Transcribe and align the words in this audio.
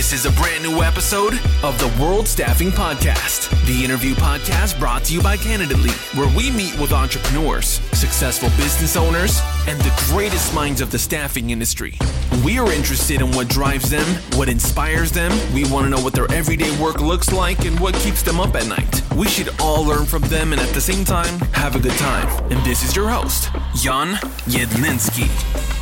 This 0.00 0.14
is 0.14 0.24
a 0.24 0.32
brand 0.40 0.62
new 0.62 0.82
episode 0.82 1.34
of 1.62 1.78
the 1.78 2.02
World 2.02 2.26
Staffing 2.26 2.70
Podcast, 2.70 3.50
the 3.66 3.84
interview 3.84 4.14
podcast 4.14 4.78
brought 4.78 5.04
to 5.04 5.12
you 5.12 5.20
by 5.20 5.36
Candidly, 5.36 5.90
where 6.18 6.34
we 6.34 6.50
meet 6.50 6.74
with 6.80 6.90
entrepreneurs, 6.90 7.82
successful 7.92 8.48
business 8.56 8.96
owners, 8.96 9.42
and 9.68 9.78
the 9.82 10.04
greatest 10.08 10.54
minds 10.54 10.80
of 10.80 10.90
the 10.90 10.98
staffing 10.98 11.50
industry. 11.50 11.98
We 12.42 12.58
are 12.58 12.72
interested 12.72 13.20
in 13.20 13.30
what 13.32 13.48
drives 13.48 13.90
them, 13.90 14.06
what 14.38 14.48
inspires 14.48 15.12
them. 15.12 15.32
We 15.52 15.70
want 15.70 15.84
to 15.84 15.90
know 15.90 16.02
what 16.02 16.14
their 16.14 16.32
everyday 16.32 16.74
work 16.82 17.02
looks 17.02 17.30
like 17.30 17.66
and 17.66 17.78
what 17.78 17.94
keeps 17.96 18.22
them 18.22 18.40
up 18.40 18.54
at 18.54 18.66
night. 18.68 19.02
We 19.14 19.28
should 19.28 19.50
all 19.60 19.84
learn 19.84 20.06
from 20.06 20.22
them 20.22 20.54
and 20.54 20.62
at 20.62 20.72
the 20.72 20.80
same 20.80 21.04
time 21.04 21.38
have 21.52 21.76
a 21.76 21.78
good 21.78 21.98
time. 21.98 22.26
And 22.50 22.64
this 22.64 22.82
is 22.82 22.96
your 22.96 23.10
host, 23.10 23.50
Jan 23.74 24.14
Jedlinski. 24.48 25.79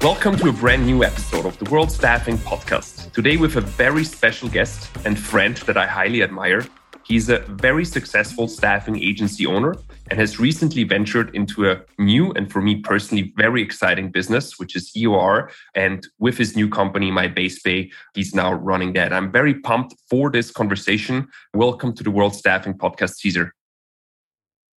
Welcome 0.00 0.36
to 0.36 0.48
a 0.50 0.52
brand 0.52 0.86
new 0.86 1.02
episode 1.02 1.44
of 1.44 1.58
the 1.58 1.68
World 1.68 1.90
Staffing 1.90 2.38
Podcast. 2.38 3.10
Today, 3.10 3.36
with 3.36 3.56
a 3.56 3.60
very 3.60 4.04
special 4.04 4.48
guest 4.48 4.88
and 5.04 5.18
friend 5.18 5.56
that 5.66 5.76
I 5.76 5.88
highly 5.88 6.22
admire. 6.22 6.64
He's 7.02 7.28
a 7.28 7.40
very 7.40 7.84
successful 7.84 8.46
staffing 8.46 9.02
agency 9.02 9.44
owner 9.44 9.74
and 10.08 10.20
has 10.20 10.38
recently 10.38 10.84
ventured 10.84 11.34
into 11.34 11.68
a 11.68 11.80
new 11.98 12.30
and 12.34 12.48
for 12.48 12.62
me 12.62 12.76
personally 12.76 13.32
very 13.36 13.60
exciting 13.60 14.12
business, 14.12 14.56
which 14.56 14.76
is 14.76 14.92
EOR. 14.92 15.50
And 15.74 16.06
with 16.20 16.38
his 16.38 16.54
new 16.54 16.68
company, 16.68 17.10
My 17.10 17.26
Base 17.26 17.58
Pay, 17.58 17.90
he's 18.14 18.36
now 18.36 18.52
running 18.52 18.92
that. 18.92 19.12
I'm 19.12 19.32
very 19.32 19.54
pumped 19.54 19.96
for 20.08 20.30
this 20.30 20.52
conversation. 20.52 21.26
Welcome 21.54 21.92
to 21.94 22.04
the 22.04 22.12
World 22.12 22.36
Staffing 22.36 22.74
Podcast, 22.74 23.16
Caesar. 23.16 23.52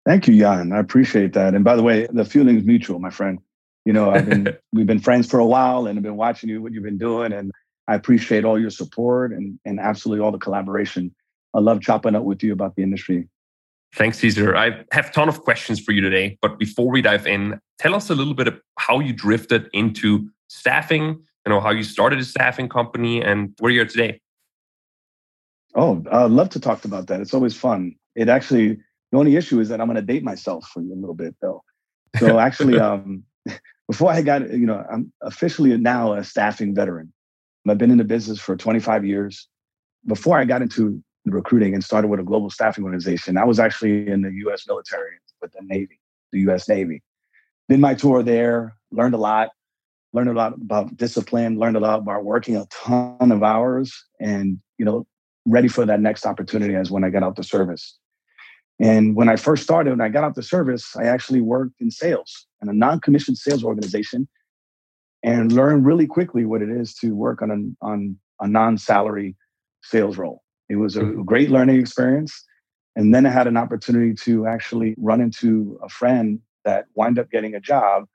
Thank 0.03 0.27
you, 0.27 0.39
Jan. 0.39 0.71
I 0.71 0.79
appreciate 0.79 1.33
that. 1.33 1.53
And 1.53 1.63
by 1.63 1.75
the 1.75 1.83
way, 1.83 2.07
the 2.11 2.25
feeling 2.25 2.57
is 2.57 2.63
mutual, 2.63 2.97
my 2.97 3.11
friend. 3.11 3.37
You 3.85 3.93
know, 3.93 4.11
I've 4.11 4.27
been 4.27 4.55
we've 4.73 4.85
been 4.85 4.99
friends 4.99 5.29
for 5.29 5.39
a 5.39 5.45
while, 5.45 5.87
and 5.87 5.97
I've 5.97 6.03
been 6.03 6.17
watching 6.17 6.49
you 6.49 6.61
what 6.61 6.73
you've 6.73 6.83
been 6.83 6.97
doing, 6.97 7.33
and 7.33 7.51
I 7.87 7.95
appreciate 7.95 8.45
all 8.45 8.59
your 8.59 8.69
support 8.69 9.31
and 9.31 9.59
and 9.65 9.79
absolutely 9.79 10.23
all 10.23 10.31
the 10.31 10.37
collaboration. 10.37 11.13
I 11.53 11.59
love 11.59 11.81
chopping 11.81 12.15
up 12.15 12.23
with 12.23 12.43
you 12.43 12.53
about 12.53 12.75
the 12.75 12.83
industry. 12.83 13.27
Thanks, 13.93 14.19
Caesar. 14.19 14.55
I 14.55 14.85
have 14.93 15.09
a 15.09 15.11
ton 15.11 15.27
of 15.27 15.41
questions 15.41 15.79
for 15.79 15.91
you 15.91 15.99
today, 15.99 16.37
but 16.41 16.57
before 16.57 16.89
we 16.89 17.01
dive 17.01 17.27
in, 17.27 17.59
tell 17.77 17.93
us 17.93 18.09
a 18.09 18.15
little 18.15 18.33
bit 18.33 18.47
of 18.47 18.59
how 18.79 18.99
you 18.99 19.11
drifted 19.11 19.69
into 19.73 20.29
staffing. 20.47 21.19
You 21.45 21.49
know 21.49 21.59
how 21.59 21.71
you 21.71 21.83
started 21.83 22.19
a 22.19 22.23
staffing 22.23 22.69
company 22.69 23.21
and 23.21 23.53
where 23.59 23.71
you're 23.71 23.85
today. 23.85 24.21
Oh, 25.75 26.03
I'd 26.11 26.31
love 26.31 26.49
to 26.49 26.59
talk 26.59 26.85
about 26.85 27.07
that. 27.07 27.21
It's 27.21 27.33
always 27.33 27.55
fun. 27.55 27.95
It 28.15 28.29
actually 28.29 28.77
the 29.11 29.17
only 29.17 29.35
issue 29.35 29.59
is 29.59 29.69
that 29.69 29.81
I'm 29.81 29.87
going 29.87 29.95
to 29.95 30.01
date 30.01 30.23
myself 30.23 30.67
for 30.67 30.79
a 30.79 30.83
little 30.83 31.15
bit 31.15 31.35
though. 31.41 31.63
So 32.17 32.39
actually, 32.47 32.79
um, 32.79 33.23
before 33.87 34.11
I 34.11 34.21
got, 34.21 34.49
you 34.51 34.65
know, 34.65 34.85
I'm 34.91 35.11
officially 35.21 35.75
now 35.77 36.13
a 36.13 36.23
staffing 36.23 36.73
veteran. 36.73 37.11
I've 37.67 37.77
been 37.77 37.91
in 37.91 37.97
the 37.97 38.03
business 38.03 38.39
for 38.39 38.55
25 38.55 39.05
years. 39.05 39.47
Before 40.07 40.37
I 40.37 40.45
got 40.45 40.61
into 40.61 41.03
recruiting 41.25 41.73
and 41.73 41.83
started 41.83 42.07
with 42.07 42.19
a 42.19 42.23
global 42.23 42.49
staffing 42.49 42.83
organization, 42.83 43.37
I 43.37 43.45
was 43.45 43.59
actually 43.59 44.07
in 44.07 44.21
the 44.21 44.31
U.S. 44.45 44.65
military 44.67 45.17
with 45.41 45.51
the 45.51 45.59
Navy, 45.61 45.99
the 46.31 46.39
U.S. 46.41 46.67
Navy. 46.67 47.03
Did 47.69 47.79
my 47.79 47.93
tour 47.93 48.23
there, 48.23 48.75
learned 48.91 49.13
a 49.13 49.17
lot, 49.17 49.49
learned 50.13 50.29
a 50.29 50.33
lot 50.33 50.53
about 50.53 50.97
discipline, 50.97 51.59
learned 51.59 51.77
a 51.77 51.79
lot 51.79 51.99
about 51.99 52.23
working 52.23 52.55
a 52.57 52.65
ton 52.71 53.31
of 53.31 53.43
hours, 53.43 54.03
and 54.19 54.59
you 54.77 54.85
know, 54.85 55.05
ready 55.45 55.67
for 55.67 55.85
that 55.85 56.01
next 56.01 56.25
opportunity 56.25 56.75
as 56.75 56.89
when 56.89 57.03
I 57.03 57.09
got 57.09 57.23
out 57.23 57.35
the 57.35 57.43
service. 57.43 57.97
And 58.79 59.15
when 59.15 59.29
I 59.29 59.35
first 59.35 59.63
started, 59.63 59.91
when 59.91 60.01
I 60.01 60.09
got 60.09 60.23
out 60.23 60.33
the 60.33 60.41
service, 60.41 60.95
I 60.95 61.03
actually 61.03 61.41
worked 61.41 61.79
in 61.79 61.91
sales 61.91 62.47
in 62.61 62.69
a 62.69 62.73
non-commissioned 62.73 63.37
sales 63.37 63.63
organization 63.63 64.27
and 65.23 65.51
learn 65.51 65.83
really 65.83 66.07
quickly 66.07 66.45
what 66.45 66.61
it 66.61 66.69
is 66.69 66.93
to 66.95 67.15
work 67.15 67.41
on 67.41 67.51
a, 67.51 67.85
on 67.85 68.17
a 68.39 68.47
non-salary 68.47 69.35
sales 69.83 70.17
role. 70.17 70.41
It 70.69 70.77
was 70.77 70.95
a 70.95 71.01
mm-hmm. 71.01 71.23
great 71.23 71.49
learning 71.51 71.79
experience. 71.79 72.43
And 72.95 73.13
then 73.13 73.25
I 73.25 73.29
had 73.29 73.47
an 73.47 73.57
opportunity 73.57 74.13
to 74.25 74.47
actually 74.47 74.95
run 74.97 75.21
into 75.21 75.79
a 75.83 75.89
friend 75.89 76.39
that 76.65 76.85
wind 76.95 77.19
up 77.19 77.29
getting 77.29 77.55
a 77.55 77.59
job 77.59 78.05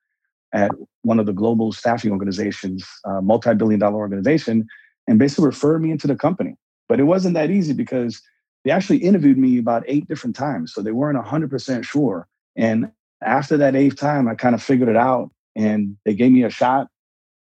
at 0.52 0.70
one 1.02 1.18
of 1.18 1.26
the 1.26 1.32
global 1.32 1.72
staffing 1.72 2.12
organizations, 2.12 2.86
a 3.04 3.20
multi-billion 3.20 3.80
dollar 3.80 3.96
organization, 3.96 4.66
and 5.08 5.18
basically 5.18 5.46
referred 5.46 5.82
me 5.82 5.90
into 5.90 6.06
the 6.06 6.16
company. 6.16 6.54
But 6.88 7.00
it 7.00 7.04
wasn't 7.04 7.34
that 7.34 7.50
easy 7.50 7.72
because 7.72 8.22
they 8.64 8.70
actually 8.70 8.98
interviewed 8.98 9.38
me 9.38 9.58
about 9.58 9.84
eight 9.86 10.08
different 10.08 10.36
times. 10.36 10.72
So 10.72 10.82
they 10.82 10.92
weren't 10.92 11.22
100% 11.22 11.84
sure. 11.84 12.26
And 12.56 12.90
after 13.22 13.56
that 13.56 13.74
eighth 13.74 13.96
time, 13.96 14.28
I 14.28 14.34
kind 14.34 14.54
of 14.54 14.62
figured 14.62 14.88
it 14.88 14.96
out 14.96 15.30
and 15.54 15.96
they 16.04 16.14
gave 16.14 16.32
me 16.32 16.44
a 16.44 16.50
shot 16.50 16.88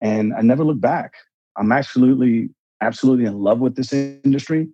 and 0.01 0.33
I 0.33 0.41
never 0.41 0.63
looked 0.63 0.81
back. 0.81 1.13
I'm 1.57 1.71
absolutely, 1.71 2.49
absolutely 2.81 3.25
in 3.25 3.39
love 3.39 3.59
with 3.59 3.75
this 3.75 3.93
industry. 3.93 4.67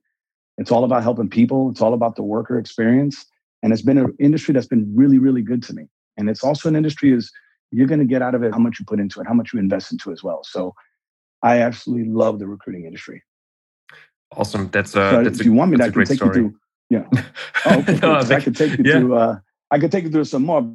It's 0.57 0.71
all 0.71 0.83
about 0.83 1.03
helping 1.03 1.29
people. 1.29 1.69
It's 1.69 1.81
all 1.81 1.93
about 1.93 2.15
the 2.15 2.23
worker 2.23 2.57
experience. 2.57 3.25
And 3.61 3.73
it's 3.73 3.81
been 3.81 3.97
an 3.97 4.15
industry 4.19 4.53
that's 4.53 4.67
been 4.67 4.91
really, 4.95 5.19
really 5.19 5.41
good 5.41 5.61
to 5.63 5.73
me. 5.73 5.83
And 6.17 6.29
it's 6.29 6.43
also 6.43 6.69
an 6.69 6.75
industry 6.75 7.11
is 7.13 7.31
you're 7.71 7.87
going 7.87 7.99
to 7.99 8.05
get 8.05 8.21
out 8.21 8.33
of 8.33 8.43
it 8.43 8.53
how 8.53 8.59
much 8.59 8.79
you 8.79 8.85
put 8.85 8.99
into 8.99 9.19
it, 9.19 9.27
how 9.27 9.33
much 9.33 9.53
you 9.53 9.59
invest 9.59 9.91
into 9.91 10.11
as 10.11 10.23
well. 10.23 10.43
So 10.43 10.73
I 11.43 11.59
absolutely 11.59 12.11
love 12.11 12.39
the 12.39 12.47
recruiting 12.47 12.85
industry. 12.85 13.23
Awesome. 14.35 14.69
That's 14.69 14.95
uh, 14.95 15.11
so 15.11 15.23
that's 15.23 15.37
if 15.37 15.41
a, 15.41 15.45
you 15.45 15.53
want 15.53 15.71
me, 15.71 15.77
I 15.83 15.89
can 15.89 16.05
take 16.05 16.17
story. 16.17 16.29
you 16.29 16.33
through. 16.33 16.59
Yeah. 16.89 17.05
Oh, 17.65 17.79
okay. 17.79 17.99
no, 18.01 18.15
I 18.15 18.39
could 18.39 18.55
take 18.55 18.77
you 18.77 18.83
yeah. 18.85 18.99
through. 18.99 19.15
Uh, 19.17 19.39
I 19.71 19.79
could 19.79 19.91
take 19.91 20.05
you 20.05 20.11
through 20.11 20.25
some 20.25 20.45
more, 20.45 20.73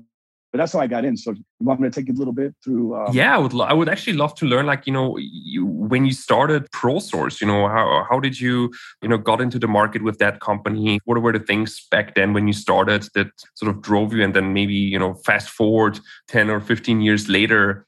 but 0.53 0.59
that's 0.59 0.75
how 0.75 0.81
I 0.81 0.87
got 0.87 1.07
in. 1.07 1.17
So 1.17 1.33
you 1.33 1.43
want 1.61 1.81
me 1.81 1.89
to 1.89 1.95
take 1.95 2.09
you 2.09 2.15
a 2.15 2.21
little 2.21 2.35
bit 2.35 2.55
through? 2.63 2.95
Um, 2.95 3.15
yeah, 3.15 3.35
I 3.35 3.39
would. 3.39 3.55
Lo- 3.55 3.65
I 3.65 3.73
would 3.73 3.89
actually 3.89 4.13
love 4.13 4.35
to 4.37 4.47
learn. 4.47 4.67
Like 4.67 4.87
you 4.87 4.93
know, 4.93 5.17
you, 5.19 5.65
when 5.65 6.05
you 6.05 6.13
started 6.13 6.71
ProSource, 6.73 7.41
you 7.41 7.47
know, 7.47 7.69
how 7.69 8.07
how 8.09 8.21
did 8.21 8.39
you 8.39 8.71
you 9.01 9.09
know 9.09 9.17
got 9.17 9.41
into 9.41 9.59
the 9.59 9.67
market 9.67 10.03
with 10.03 10.19
that 10.19 10.41
company? 10.41 11.01
What 11.07 11.21
were 11.23 11.33
the 11.33 11.41
things 11.41 11.87
back 11.91 12.15
then 12.15 12.35
when 12.35 12.47
you 12.47 12.53
started 12.53 13.09
that 13.15 13.29
sort 13.55 13.75
of 13.75 13.81
drove 13.81 14.13
you? 14.13 14.23
And 14.23 14.35
then 14.35 14.53
maybe 14.53 14.75
you 14.75 14.99
know, 14.99 15.15
fast 15.15 15.49
forward 15.49 15.99
ten 16.29 16.51
or 16.51 16.61
fifteen 16.61 17.01
years 17.01 17.31
later, 17.31 17.87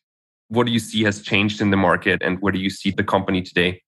what 0.48 0.66
do 0.66 0.72
you 0.72 0.80
see 0.80 1.04
has 1.04 1.20
changed 1.20 1.60
in 1.60 1.70
the 1.70 1.76
market, 1.76 2.22
and 2.22 2.40
where 2.40 2.52
do 2.52 2.58
you 2.58 2.70
see 2.70 2.90
the 2.90 3.04
company 3.04 3.42
today? 3.42 3.82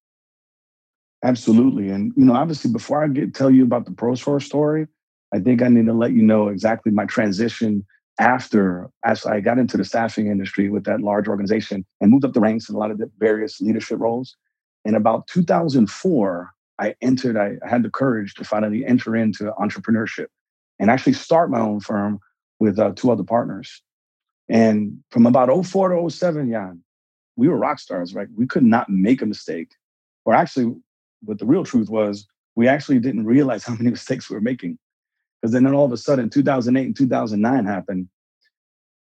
Absolutely. 1.25 1.89
And, 1.89 2.13
you 2.15 2.27
know, 2.27 2.35
obviously, 2.35 2.71
before 2.71 3.03
I 3.03 3.09
get 3.09 3.35
tell 3.35 3.51
you 3.51 3.65
about 3.65 3.87
the 3.87 3.91
ProSource 3.91 4.43
story, 4.43 4.87
I 5.35 5.41
think 5.41 5.63
I 5.63 5.69
need 5.69 5.87
to 5.87 5.95
let 5.95 6.13
you 6.13 6.23
know 6.23 6.49
exactly 6.49 6.93
my 6.93 7.07
transition 7.07 7.85
after 8.19 8.91
as 9.05 9.27
I 9.27 9.41
got 9.41 9.59
into 9.59 9.77
the 9.77 9.85
staffing 9.85 10.29
industry 10.29 10.71
with 10.71 10.85
that 10.85 11.01
large 11.01 11.29
organization 11.29 11.85
and 12.01 12.11
moved 12.11 12.25
up 12.25 12.33
the 12.33 12.41
ranks 12.41 12.69
in 12.69 12.75
a 12.75 12.79
lot 12.79 12.91
of 12.91 12.99
the 12.99 13.11
various 13.19 13.61
leadership 13.61 14.01
roles. 14.01 14.37
In 14.85 14.95
about 14.95 15.27
2004, 15.27 16.51
I 16.79 16.95
entered, 17.01 17.37
I, 17.37 17.57
had 17.69 17.83
the 17.83 17.91
courage 17.91 18.35
to 18.35 18.45
finally 18.45 18.85
enter 18.87 19.17
into 19.17 19.53
entrepreneurship 19.59 20.27
and 20.79 20.91
actually 20.91 21.15
start 21.15 21.51
my 21.51 21.61
own 21.61 21.81
firm 21.81 22.21
with 22.59 22.79
uh, 22.79 22.93
two 22.95 23.11
other 23.11 23.25
partners. 23.25 23.83
And 24.49 24.99
from 25.11 25.27
about 25.27 25.67
04 25.67 25.89
to 25.91 26.11
07, 26.11 26.51
Jan, 26.51 26.83
we 27.37 27.49
were 27.49 27.59
rock 27.59 27.79
stars, 27.79 28.15
right? 28.15 28.29
We 28.37 28.47
could 28.47 28.63
not 28.63 28.89
make 28.89 29.21
a 29.23 29.27
mistake. 29.27 29.73
Or 30.25 30.35
actually, 30.35 30.75
but 31.23 31.39
the 31.39 31.47
real 31.47 31.65
truth 31.65 31.89
was 31.89 32.27
we 32.55 32.69
actually 32.69 32.99
didn't 32.99 33.27
realize 33.27 33.65
how 33.67 33.75
many 33.75 33.91
mistakes 33.91 34.31
we 34.31 34.35
were 34.35 34.41
making. 34.41 34.79
Because 35.41 35.53
then 35.53 35.67
all 35.73 35.85
of 35.85 35.93
a 35.93 35.97
sudden, 35.97 36.31
2008 36.31 36.87
and 36.87 36.97
2009 36.97 37.67
happened, 37.67 38.09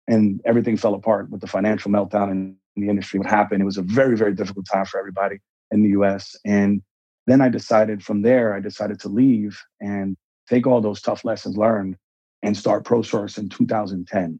and 0.06 0.40
everything 0.44 0.76
fell 0.76 0.94
apart 0.94 1.30
with 1.30 1.40
the 1.40 1.46
financial 1.46 1.90
meltdown 1.90 2.30
in 2.30 2.56
the 2.76 2.88
industry. 2.88 3.18
What 3.18 3.28
happened? 3.28 3.62
It 3.62 3.66
was 3.66 3.78
a 3.78 3.82
very, 3.82 4.16
very 4.16 4.34
difficult 4.34 4.66
time 4.70 4.84
for 4.84 4.98
everybody 4.98 5.38
in 5.70 5.82
the 5.82 5.90
US. 5.90 6.36
And 6.44 6.82
then 7.26 7.40
I 7.40 7.48
decided 7.48 8.02
from 8.02 8.22
there, 8.22 8.54
I 8.54 8.60
decided 8.60 9.00
to 9.00 9.08
leave 9.08 9.60
and 9.80 10.16
take 10.48 10.66
all 10.66 10.80
those 10.80 11.00
tough 11.00 11.24
lessons 11.24 11.56
learned 11.56 11.96
and 12.42 12.56
start 12.56 12.84
ProSource 12.84 13.38
in 13.38 13.48
2010. 13.48 14.38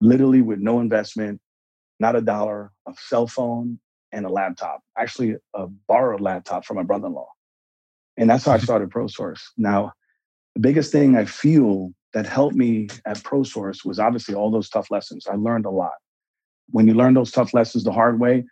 Literally 0.00 0.42
with 0.42 0.60
no 0.60 0.80
investment, 0.80 1.40
not 1.98 2.16
a 2.16 2.20
dollar, 2.20 2.72
a 2.86 2.94
cell 2.96 3.26
phone, 3.26 3.78
and 4.12 4.26
a 4.26 4.28
laptop, 4.28 4.82
actually 4.96 5.36
a 5.54 5.66
borrowed 5.88 6.20
laptop 6.20 6.64
from 6.64 6.76
my 6.76 6.82
brother-in-law. 6.82 7.28
And 8.16 8.28
that's 8.28 8.44
how 8.44 8.52
I 8.52 8.58
started 8.68 8.90
ProSource. 8.90 9.40
Now, 9.56 9.92
the 10.54 10.60
biggest 10.60 10.92
thing 10.92 11.16
I 11.16 11.24
feel 11.24 11.92
that 12.14 12.26
helped 12.26 12.56
me 12.56 12.88
at 13.06 13.18
ProSource 13.18 13.84
was 13.84 13.98
obviously 13.98 14.34
all 14.34 14.50
those 14.50 14.68
tough 14.68 14.90
lessons. 14.90 15.26
I 15.26 15.36
learned 15.36 15.64
a 15.64 15.70
lot. 15.70 15.92
When 16.70 16.86
you 16.86 16.94
learn 16.94 17.14
those 17.14 17.30
tough 17.30 17.54
lessons 17.54 17.84
the 17.84 17.92
hard 17.92 18.20
way, 18.20 18.44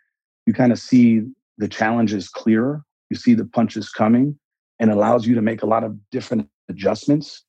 you 0.45 0.53
kind 0.53 0.71
of 0.71 0.79
see 0.79 1.21
the 1.57 1.67
challenges 1.67 2.27
clearer. 2.27 2.83
You 3.09 3.17
see 3.17 3.33
the 3.33 3.45
punches 3.45 3.89
coming 3.89 4.37
and 4.79 4.89
allows 4.91 5.27
you 5.27 5.35
to 5.35 5.41
make 5.41 5.61
a 5.61 5.67
lot 5.67 5.83
of 5.83 5.95
different 6.11 6.49
adjustments 6.69 7.43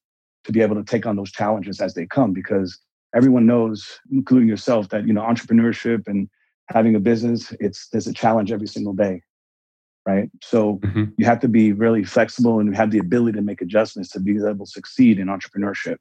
to 0.44 0.52
be 0.52 0.60
able 0.60 0.76
to 0.76 0.84
take 0.84 1.06
on 1.06 1.16
those 1.16 1.32
challenges 1.32 1.80
as 1.80 1.94
they 1.94 2.04
come 2.04 2.32
because 2.32 2.78
everyone 3.14 3.46
knows, 3.46 4.00
including 4.10 4.48
yourself, 4.48 4.88
that 4.90 5.06
you 5.06 5.12
know 5.12 5.22
entrepreneurship 5.22 6.06
and 6.06 6.28
having 6.68 6.94
a 6.94 7.00
business, 7.00 7.54
it's 7.60 7.88
there's 7.88 8.06
a 8.06 8.12
challenge 8.12 8.52
every 8.52 8.66
single 8.66 8.92
day, 8.92 9.22
right? 10.06 10.30
So 10.42 10.76
mm-hmm. 10.78 11.04
you 11.16 11.24
have 11.24 11.40
to 11.40 11.48
be 11.48 11.72
really 11.72 12.04
flexible 12.04 12.58
and 12.58 12.74
have 12.76 12.90
the 12.90 12.98
ability 12.98 13.36
to 13.36 13.42
make 13.42 13.60
adjustments 13.60 14.10
to 14.10 14.20
be 14.20 14.36
able 14.36 14.66
to 14.66 14.70
succeed 14.70 15.18
in 15.18 15.28
entrepreneurship. 15.28 15.96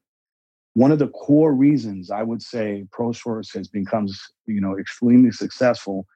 One 0.74 0.92
of 0.92 1.00
the 1.00 1.10
core 1.10 1.54
reasons 1.54 2.12
I 2.12 2.24
would 2.24 2.42
say 2.42 2.86
ProSource 2.98 3.54
has 3.56 3.68
become, 3.68 4.08
you 4.46 4.62
know, 4.62 4.78
extremely 4.78 5.32
successful 5.32 6.08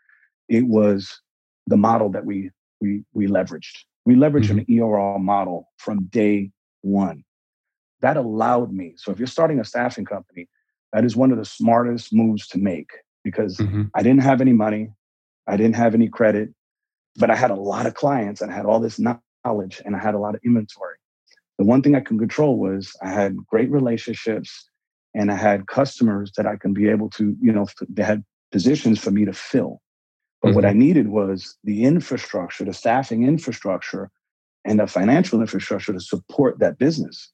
it 0.47 0.67
was 0.67 1.21
the 1.67 1.77
model 1.77 2.09
that 2.11 2.25
we 2.25 2.51
we 2.81 3.03
we 3.13 3.27
leveraged. 3.27 3.77
We 4.05 4.15
leveraged 4.15 4.49
mm-hmm. 4.49 4.59
an 4.59 4.65
EOR 4.65 5.19
model 5.19 5.69
from 5.77 6.05
day 6.05 6.51
one. 6.81 7.23
That 8.01 8.17
allowed 8.17 8.71
me. 8.71 8.93
So 8.97 9.11
if 9.11 9.17
you're 9.17 9.27
starting 9.27 9.59
a 9.59 9.65
staffing 9.65 10.05
company, 10.05 10.47
that 10.93 11.05
is 11.05 11.15
one 11.15 11.31
of 11.31 11.37
the 11.37 11.45
smartest 11.45 12.13
moves 12.13 12.47
to 12.49 12.59
make 12.59 12.89
because 13.23 13.57
mm-hmm. 13.57 13.83
I 13.95 14.03
didn't 14.03 14.21
have 14.21 14.41
any 14.41 14.53
money, 14.53 14.89
I 15.47 15.57
didn't 15.57 15.75
have 15.75 15.95
any 15.95 16.07
credit, 16.07 16.53
but 17.17 17.29
I 17.29 17.35
had 17.35 17.51
a 17.51 17.55
lot 17.55 17.85
of 17.85 17.93
clients 17.93 18.41
and 18.41 18.51
I 18.51 18.55
had 18.55 18.65
all 18.65 18.79
this 18.79 18.99
knowledge 18.99 19.81
and 19.85 19.95
I 19.95 19.99
had 19.99 20.15
a 20.15 20.19
lot 20.19 20.35
of 20.35 20.41
inventory. 20.43 20.95
The 21.57 21.65
one 21.65 21.81
thing 21.81 21.95
I 21.95 22.01
could 22.01 22.19
control 22.19 22.59
was 22.59 22.95
I 23.01 23.09
had 23.09 23.37
great 23.47 23.71
relationships 23.71 24.69
and 25.13 25.31
I 25.31 25.35
had 25.35 25.67
customers 25.67 26.31
that 26.35 26.45
I 26.45 26.57
can 26.57 26.73
be 26.73 26.89
able 26.89 27.09
to, 27.11 27.35
you 27.41 27.51
know, 27.51 27.67
they 27.89 28.03
had 28.03 28.23
positions 28.51 28.99
for 28.99 29.11
me 29.11 29.25
to 29.25 29.33
fill. 29.33 29.81
But 30.41 30.49
mm-hmm. 30.49 30.55
what 30.55 30.65
I 30.65 30.69
mm-hmm. 30.69 30.79
needed 30.79 31.07
was 31.07 31.55
the 31.63 31.85
infrastructure, 31.85 32.65
the 32.65 32.73
staffing 32.73 33.23
infrastructure, 33.23 34.11
and 34.65 34.79
the 34.79 34.87
financial 34.87 35.39
infrastructure 35.39 35.93
to 35.93 35.99
support 35.99 36.59
that 36.59 36.77
business. 36.77 37.31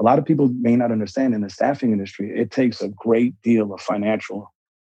A 0.00 0.02
lot 0.02 0.18
of 0.18 0.24
people 0.24 0.48
may 0.48 0.76
not 0.76 0.90
understand 0.90 1.34
in 1.34 1.42
the 1.42 1.50
staffing 1.50 1.92
industry, 1.92 2.32
it 2.36 2.50
takes 2.50 2.80
a 2.80 2.88
great 2.88 3.40
deal 3.42 3.72
of 3.72 3.80
financial 3.80 4.52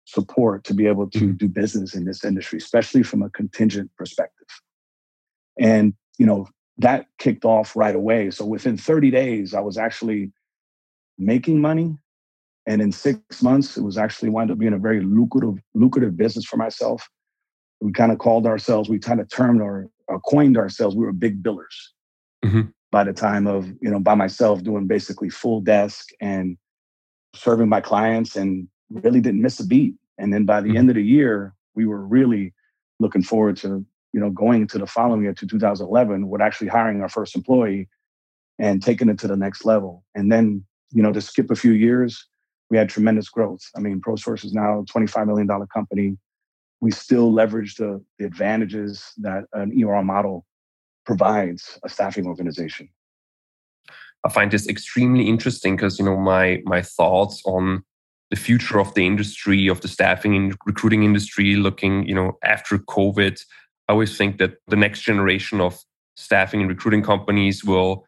support 0.08 0.64
to 0.64 0.72
be 0.72 0.86
able 0.86 1.08
to 1.10 1.18
mm-hmm. 1.18 1.36
do 1.36 1.48
business 1.48 1.94
in 1.94 2.06
this 2.06 2.24
industry, 2.24 2.56
especially 2.56 3.02
from 3.02 3.22
a 3.22 3.28
contingent 3.28 3.90
perspective. 3.98 4.46
And, 5.60 5.92
you 6.18 6.24
know, 6.24 6.48
that 6.78 7.06
kicked 7.18 7.44
off 7.44 7.76
right 7.76 7.94
away. 7.94 8.30
So 8.30 8.46
within 8.46 8.78
30 8.78 9.10
days, 9.10 9.52
I 9.52 9.60
was 9.60 9.76
actually 9.76 10.32
making 11.18 11.60
money. 11.60 11.98
And 12.66 12.80
in 12.80 12.90
six 12.90 13.42
months, 13.42 13.76
it 13.76 13.82
was 13.82 13.98
actually 13.98 14.30
wound 14.30 14.50
up 14.50 14.58
being 14.58 14.72
a 14.72 14.78
very 14.78 15.02
lucrative, 15.02 15.58
lucrative 15.74 16.16
business 16.16 16.46
for 16.46 16.56
myself. 16.56 17.06
We 17.80 17.92
kind 17.92 18.10
of 18.10 18.18
called 18.18 18.46
ourselves, 18.46 18.88
we 18.88 18.98
kind 18.98 19.20
of 19.20 19.28
termed 19.28 19.60
or, 19.60 19.88
or 20.06 20.20
coined 20.20 20.56
ourselves, 20.56 20.96
we 20.96 21.04
were 21.04 21.12
big 21.12 21.42
billers. 21.42 21.76
Mm-hmm. 22.44 22.62
By 22.90 23.04
the 23.04 23.12
time 23.12 23.46
of, 23.46 23.66
you 23.82 23.90
know, 23.90 24.00
by 24.00 24.14
myself 24.14 24.62
doing 24.62 24.86
basically 24.86 25.28
full 25.28 25.60
desk 25.60 26.08
and 26.18 26.56
serving 27.34 27.68
my 27.68 27.82
clients 27.82 28.36
and 28.36 28.68
really 28.90 29.20
didn't 29.20 29.42
miss 29.42 29.60
a 29.60 29.66
beat. 29.66 29.94
And 30.18 30.32
then 30.32 30.44
by 30.44 30.60
the 30.60 30.68
mm-hmm. 30.68 30.76
end 30.76 30.90
of 30.90 30.96
the 30.96 31.02
year, 31.02 31.54
we 31.74 31.86
were 31.86 32.04
really 32.04 32.54
looking 32.98 33.22
forward 33.22 33.56
to, 33.58 33.84
you 34.12 34.20
know, 34.20 34.30
going 34.30 34.66
to 34.68 34.78
the 34.78 34.86
following 34.86 35.22
year 35.22 35.34
to 35.34 35.46
2011 35.46 36.28
with 36.28 36.40
actually 36.40 36.68
hiring 36.68 37.00
our 37.02 37.08
first 37.08 37.36
employee 37.36 37.88
and 38.58 38.82
taking 38.82 39.08
it 39.08 39.18
to 39.20 39.28
the 39.28 39.36
next 39.36 39.64
level. 39.64 40.04
And 40.14 40.32
then 40.32 40.64
you 40.92 41.02
know, 41.02 41.12
to 41.12 41.20
skip 41.20 41.50
a 41.50 41.56
few 41.56 41.72
years, 41.72 42.26
we 42.70 42.76
had 42.76 42.88
tremendous 42.88 43.28
growth. 43.28 43.62
I 43.76 43.80
mean, 43.80 44.00
ProSource 44.00 44.44
is 44.44 44.52
now 44.52 44.80
a 44.80 44.84
$25 44.84 45.26
million 45.26 45.48
company. 45.72 46.16
We 46.80 46.90
still 46.90 47.32
leverage 47.32 47.76
the, 47.76 48.02
the 48.18 48.24
advantages 48.24 49.12
that 49.18 49.44
an 49.52 49.72
EOR 49.72 50.04
model 50.04 50.46
provides 51.04 51.78
a 51.84 51.88
staffing 51.88 52.26
organization. 52.26 52.88
I 54.24 54.30
find 54.30 54.50
this 54.50 54.68
extremely 54.68 55.28
interesting 55.28 55.76
because 55.76 55.98
you 55.98 56.04
know 56.04 56.16
my 56.16 56.60
my 56.64 56.82
thoughts 56.82 57.40
on 57.44 57.84
the 58.30 58.36
future 58.36 58.78
of 58.78 58.92
the 58.94 59.06
industry 59.06 59.68
of 59.68 59.80
the 59.80 59.88
staffing 59.88 60.36
and 60.36 60.56
recruiting 60.66 61.02
industry 61.02 61.56
looking 61.56 62.06
you 62.06 62.14
know 62.14 62.38
after 62.42 62.78
covid. 62.78 63.40
I 63.88 63.92
always 63.92 64.16
think 64.16 64.38
that 64.38 64.56
the 64.66 64.76
next 64.76 65.00
generation 65.02 65.60
of 65.60 65.78
staffing 66.16 66.60
and 66.60 66.68
recruiting 66.68 67.02
companies 67.02 67.64
will 67.64 68.04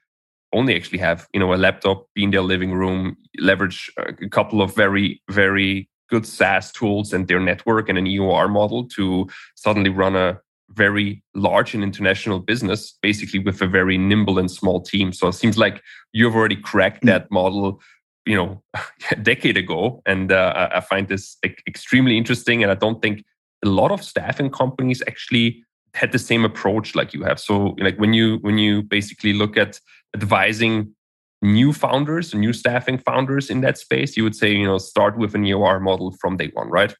only 0.52 0.74
actually 0.74 0.98
have 0.98 1.26
you 1.32 1.40
know 1.40 1.54
a 1.54 1.56
laptop 1.56 2.06
be 2.14 2.24
in 2.24 2.30
their 2.30 2.42
living 2.42 2.72
room 2.72 3.16
leverage 3.38 3.90
a 3.98 4.28
couple 4.28 4.60
of 4.62 4.74
very 4.74 5.22
very 5.30 5.88
good 6.10 6.26
SaaS 6.26 6.72
tools 6.72 7.12
and 7.12 7.28
their 7.28 7.40
network 7.40 7.88
and 7.88 7.96
an 7.96 8.04
EOR 8.04 8.50
model 8.50 8.86
to 8.88 9.28
suddenly 9.54 9.90
run 9.90 10.16
a 10.16 10.40
very 10.70 11.22
large 11.34 11.74
and 11.74 11.82
international 11.82 12.38
business, 12.38 12.96
basically 13.02 13.38
with 13.38 13.60
a 13.60 13.66
very 13.66 13.98
nimble 13.98 14.38
and 14.38 14.50
small 14.50 14.80
team. 14.80 15.12
So 15.12 15.28
it 15.28 15.34
seems 15.34 15.58
like 15.58 15.82
you've 16.12 16.34
already 16.34 16.56
cracked 16.56 17.02
mm. 17.02 17.06
that 17.06 17.30
model, 17.30 17.80
you 18.26 18.36
know, 18.36 18.62
a 19.10 19.16
decade 19.16 19.56
ago. 19.56 20.02
And 20.06 20.32
uh, 20.32 20.70
I 20.72 20.80
find 20.80 21.08
this 21.08 21.36
extremely 21.66 22.16
interesting. 22.16 22.62
And 22.62 22.70
I 22.70 22.74
don't 22.74 23.00
think 23.02 23.24
a 23.64 23.68
lot 23.68 23.90
of 23.90 24.02
staffing 24.02 24.50
companies 24.50 25.02
actually 25.06 25.64
had 25.94 26.12
the 26.12 26.18
same 26.18 26.44
approach 26.44 26.94
like 26.94 27.12
you 27.12 27.24
have. 27.24 27.40
So 27.40 27.74
like 27.78 27.96
when 27.98 28.14
you 28.14 28.38
when 28.42 28.58
you 28.58 28.82
basically 28.82 29.32
look 29.32 29.56
at 29.56 29.80
advising 30.14 30.94
new 31.42 31.72
founders, 31.72 32.34
new 32.34 32.52
staffing 32.52 32.98
founders 32.98 33.50
in 33.50 33.60
that 33.62 33.78
space, 33.78 34.16
you 34.16 34.24
would 34.24 34.36
say, 34.36 34.52
you 34.52 34.66
know, 34.66 34.78
start 34.78 35.18
with 35.18 35.34
an 35.34 35.44
EOR 35.44 35.80
model 35.80 36.14
from 36.20 36.36
day 36.36 36.50
one, 36.52 36.68
right? 36.68 36.94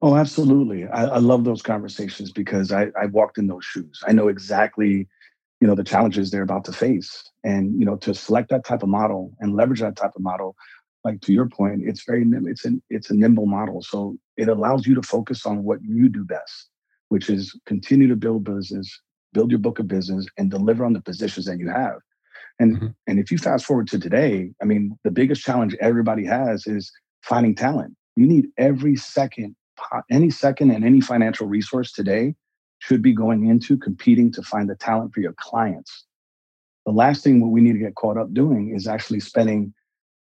Oh, 0.00 0.14
absolutely. 0.14 0.86
I, 0.86 1.04
I 1.04 1.18
love 1.18 1.44
those 1.44 1.62
conversations 1.62 2.30
because 2.30 2.70
I, 2.70 2.88
I 3.00 3.06
walked 3.06 3.38
in 3.38 3.48
those 3.48 3.64
shoes. 3.64 4.00
I 4.06 4.12
know 4.12 4.28
exactly, 4.28 5.08
you 5.60 5.66
know, 5.66 5.74
the 5.74 5.84
challenges 5.84 6.30
they're 6.30 6.42
about 6.42 6.64
to 6.66 6.72
face. 6.72 7.24
And, 7.44 7.78
you 7.78 7.84
know, 7.84 7.96
to 7.96 8.14
select 8.14 8.50
that 8.50 8.64
type 8.64 8.82
of 8.82 8.88
model 8.88 9.32
and 9.40 9.54
leverage 9.54 9.80
that 9.80 9.96
type 9.96 10.12
of 10.14 10.22
model, 10.22 10.56
like 11.04 11.20
to 11.22 11.32
your 11.32 11.48
point, 11.48 11.82
it's 11.84 12.04
very 12.04 12.24
it's 12.44 12.64
an 12.64 12.82
it's 12.90 13.10
a 13.10 13.14
nimble 13.14 13.46
model. 13.46 13.82
So 13.82 14.16
it 14.36 14.48
allows 14.48 14.86
you 14.86 14.94
to 14.94 15.02
focus 15.02 15.46
on 15.46 15.64
what 15.64 15.78
you 15.82 16.08
do 16.08 16.24
best, 16.24 16.68
which 17.08 17.30
is 17.30 17.58
continue 17.66 18.08
to 18.08 18.16
build 18.16 18.44
business, 18.44 19.00
build 19.32 19.50
your 19.50 19.60
book 19.60 19.78
of 19.78 19.88
business 19.88 20.26
and 20.36 20.50
deliver 20.50 20.84
on 20.84 20.92
the 20.92 21.00
positions 21.00 21.46
that 21.46 21.58
you 21.58 21.68
have. 21.68 21.98
And 22.58 22.76
mm-hmm. 22.76 22.86
and 23.06 23.18
if 23.18 23.30
you 23.30 23.38
fast 23.38 23.64
forward 23.64 23.88
to 23.88 23.98
today, 23.98 24.50
I 24.60 24.64
mean, 24.64 24.98
the 25.04 25.10
biggest 25.10 25.42
challenge 25.42 25.76
everybody 25.80 26.24
has 26.24 26.66
is 26.66 26.90
finding 27.22 27.54
talent. 27.54 27.94
You 28.16 28.26
need 28.26 28.48
every 28.58 28.96
second, 28.96 29.54
any 30.10 30.30
second 30.30 30.72
and 30.72 30.84
any 30.84 31.00
financial 31.00 31.46
resource 31.46 31.92
today 31.92 32.34
should 32.78 33.02
be 33.02 33.12
going 33.12 33.46
into 33.46 33.76
competing 33.76 34.30
to 34.32 34.42
find 34.42 34.68
the 34.68 34.76
talent 34.76 35.12
for 35.12 35.20
your 35.20 35.34
clients. 35.34 36.04
The 36.86 36.92
last 36.92 37.22
thing 37.22 37.40
what 37.40 37.50
we 37.50 37.60
need 37.60 37.74
to 37.74 37.78
get 37.78 37.94
caught 37.96 38.16
up 38.16 38.32
doing 38.32 38.74
is 38.74 38.86
actually 38.86 39.20
spending 39.20 39.74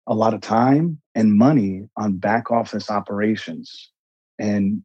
a 0.08 0.16
lot 0.16 0.34
of 0.34 0.42
time 0.42 1.00
and 1.16 1.36
money 1.36 1.88
on 1.96 2.18
back 2.18 2.50
office 2.50 2.90
operations. 2.90 3.92
And 4.40 4.82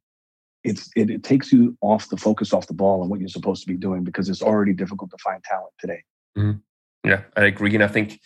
it's 0.65 0.91
it, 0.97 1.11
it, 1.11 1.23
takes 1.23 1.53
you 1.53 1.77
off 1.81 2.09
the 2.09 2.17
focus 2.17 2.53
off 2.53 2.67
the 2.67 2.75
ball 2.75 3.03
and 3.03 3.11
what 3.11 3.21
you're 3.21 3.29
supposed 3.29 3.63
to 3.63 3.69
be 3.69 3.77
doing 3.77 4.03
because 4.03 4.29
it's 4.29 4.43
already 4.43 4.73
difficult 4.73 5.11
to 5.11 5.19
find 5.19 5.43
talent 5.45 5.73
today. 5.79 6.03
Mm-hmm. 6.37 6.59
Yeah, 7.09 7.23
I 7.37 7.45
agree, 7.45 7.75
and 7.75 7.85
I 7.85 7.89
think 7.89 8.21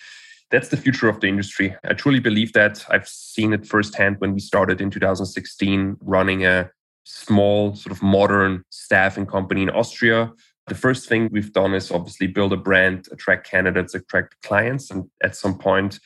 that's 0.50 0.68
the 0.68 0.76
future 0.76 1.08
of 1.08 1.20
the 1.20 1.26
industry. 1.26 1.76
I 1.84 1.94
truly 1.94 2.20
believe 2.20 2.52
that. 2.52 2.84
I've 2.88 3.08
seen 3.08 3.52
it 3.52 3.66
firsthand 3.66 4.16
when 4.20 4.34
we 4.34 4.40
started 4.40 4.80
in 4.80 4.90
2016 4.90 5.96
running 6.00 6.44
a 6.46 6.70
small, 7.08 7.74
sort 7.74 7.90
of 7.90 8.02
modern 8.02 8.62
staffing 8.70 9.24
company 9.24 9.62
in 9.62 9.70
Austria. 9.70 10.30
The 10.66 10.74
first 10.74 11.08
thing 11.08 11.30
we've 11.32 11.52
done 11.52 11.72
is 11.72 11.90
obviously 11.90 12.26
build 12.26 12.52
a 12.52 12.56
brand, 12.56 13.08
attract 13.10 13.48
candidates, 13.48 13.94
attract 13.94 14.36
clients. 14.42 14.90
And 14.90 15.08
at 15.22 15.34
some 15.34 15.56
point, 15.56 16.00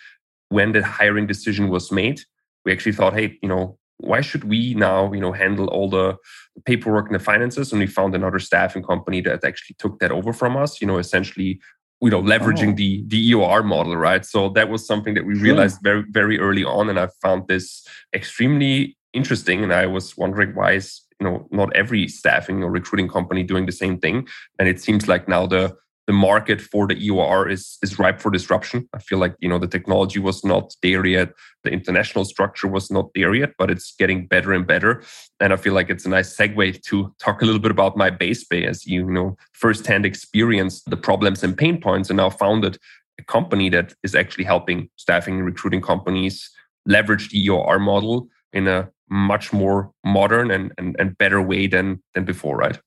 when 0.49 0.71
the 0.71 0.85
hiring 0.85 1.27
decision 1.27 1.69
was 1.69 1.91
made, 1.91 2.21
we 2.65 2.71
actually 2.71 2.93
thought, 2.93 3.15
hey, 3.15 3.37
you 3.43 3.49
know, 3.49 3.79
why 3.99 4.21
should 4.21 4.45
we 4.45 4.75
now 4.75 5.13
you 5.13 5.21
know 5.21 5.33
handle 5.33 5.69
all 5.69 5.89
the 5.89 6.17
paperwork 6.65 7.07
and 7.07 7.15
the 7.15 7.23
finances 7.23 7.71
and 7.71 7.81
we 7.81 7.87
found 7.87 8.15
another 8.15 8.41
staffing 8.41 8.83
company 8.83 9.21
that 9.21 9.45
actually 9.45 9.77
took 9.79 10.01
that 10.01 10.11
over 10.11 10.33
from 10.33 10.57
us 10.57 10.81
you 10.81 10.87
know 10.89 10.99
essentially 10.99 11.61
you 12.01 12.11
know 12.11 12.21
leveraging 12.21 12.73
oh. 12.73 12.75
the 12.75 13.05
the 13.07 13.31
EOR 13.31 13.65
model 13.65 13.97
right 13.97 14.25
so 14.25 14.49
that 14.49 14.69
was 14.69 14.85
something 14.85 15.15
that 15.15 15.25
we 15.25 15.35
realized 15.35 15.79
very 15.85 16.05
very 16.11 16.41
early 16.41 16.65
on 16.65 16.89
and 16.91 16.99
I 16.99 17.07
found 17.23 17.47
this 17.47 17.87
extremely 18.13 18.97
interesting 19.13 19.63
and 19.63 19.73
I 19.73 19.87
was 19.87 20.17
wondering 20.17 20.55
why 20.55 20.73
is 20.73 21.01
you 21.21 21.27
know 21.27 21.47
not 21.51 21.75
every 21.77 22.09
staffing 22.09 22.63
or 22.63 22.71
recruiting 22.71 23.09
company 23.09 23.43
doing 23.43 23.67
the 23.67 23.73
same 23.73 23.99
thing 23.99 24.27
and 24.59 24.69
it 24.69 24.81
seems 24.81 25.09
like 25.09 25.29
now 25.29 25.47
the 25.47 25.77
the 26.07 26.13
market 26.13 26.61
for 26.61 26.87
the 26.87 26.95
EOR 26.95 27.51
is 27.51 27.79
is 27.83 27.99
ripe 27.99 28.21
for 28.21 28.31
disruption. 28.31 28.89
I 28.93 28.99
feel 28.99 29.19
like 29.19 29.35
you 29.39 29.49
know 29.49 29.59
the 29.59 29.69
technology 29.69 30.19
was 30.19 30.45
not 30.45 30.75
there 30.83 31.07
yet, 31.07 31.33
the 31.63 31.71
international 31.71 32.25
structure 32.25 32.69
was 32.69 32.91
not 32.91 33.11
there 33.15 33.35
yet, 33.35 33.53
but 33.57 33.71
it's 33.71 33.95
getting 33.97 34.27
better 34.27 34.53
and 34.53 34.67
better. 34.67 35.03
And 35.41 35.53
I 35.53 35.57
feel 35.57 35.75
like 35.75 35.91
it's 35.91 36.05
a 36.05 36.09
nice 36.09 36.37
segue 36.37 36.83
to 36.83 37.15
talk 37.21 37.41
a 37.41 37.45
little 37.45 37.61
bit 37.61 37.71
about 37.71 37.97
my 37.97 38.11
base 38.11 38.45
pay 38.45 38.67
as 38.67 38.87
you, 38.87 39.11
know 39.11 39.37
firsthand 39.53 40.05
experienced 40.05 40.91
the 40.91 40.97
problems 40.97 41.45
and 41.45 41.57
pain 41.57 41.81
points, 41.81 42.11
and 42.11 42.17
now 42.17 42.31
founded 42.31 42.79
a 43.21 43.25
company 43.25 43.69
that 43.71 43.95
is 44.03 44.15
actually 44.15 44.45
helping 44.45 44.89
staffing 44.97 45.37
and 45.37 45.47
recruiting 45.47 45.81
companies 45.81 46.51
leverage 46.85 47.29
the 47.29 47.47
EOR 47.47 47.81
model 47.81 48.29
in 48.53 48.67
a 48.67 48.91
much 49.11 49.53
more 49.53 49.93
modern 50.05 50.51
and, 50.51 50.73
and, 50.79 50.97
and 50.99 51.19
better 51.19 51.41
way 51.41 51.67
than 51.67 52.03
than 52.15 52.25
before, 52.25 52.57
right? 52.57 52.79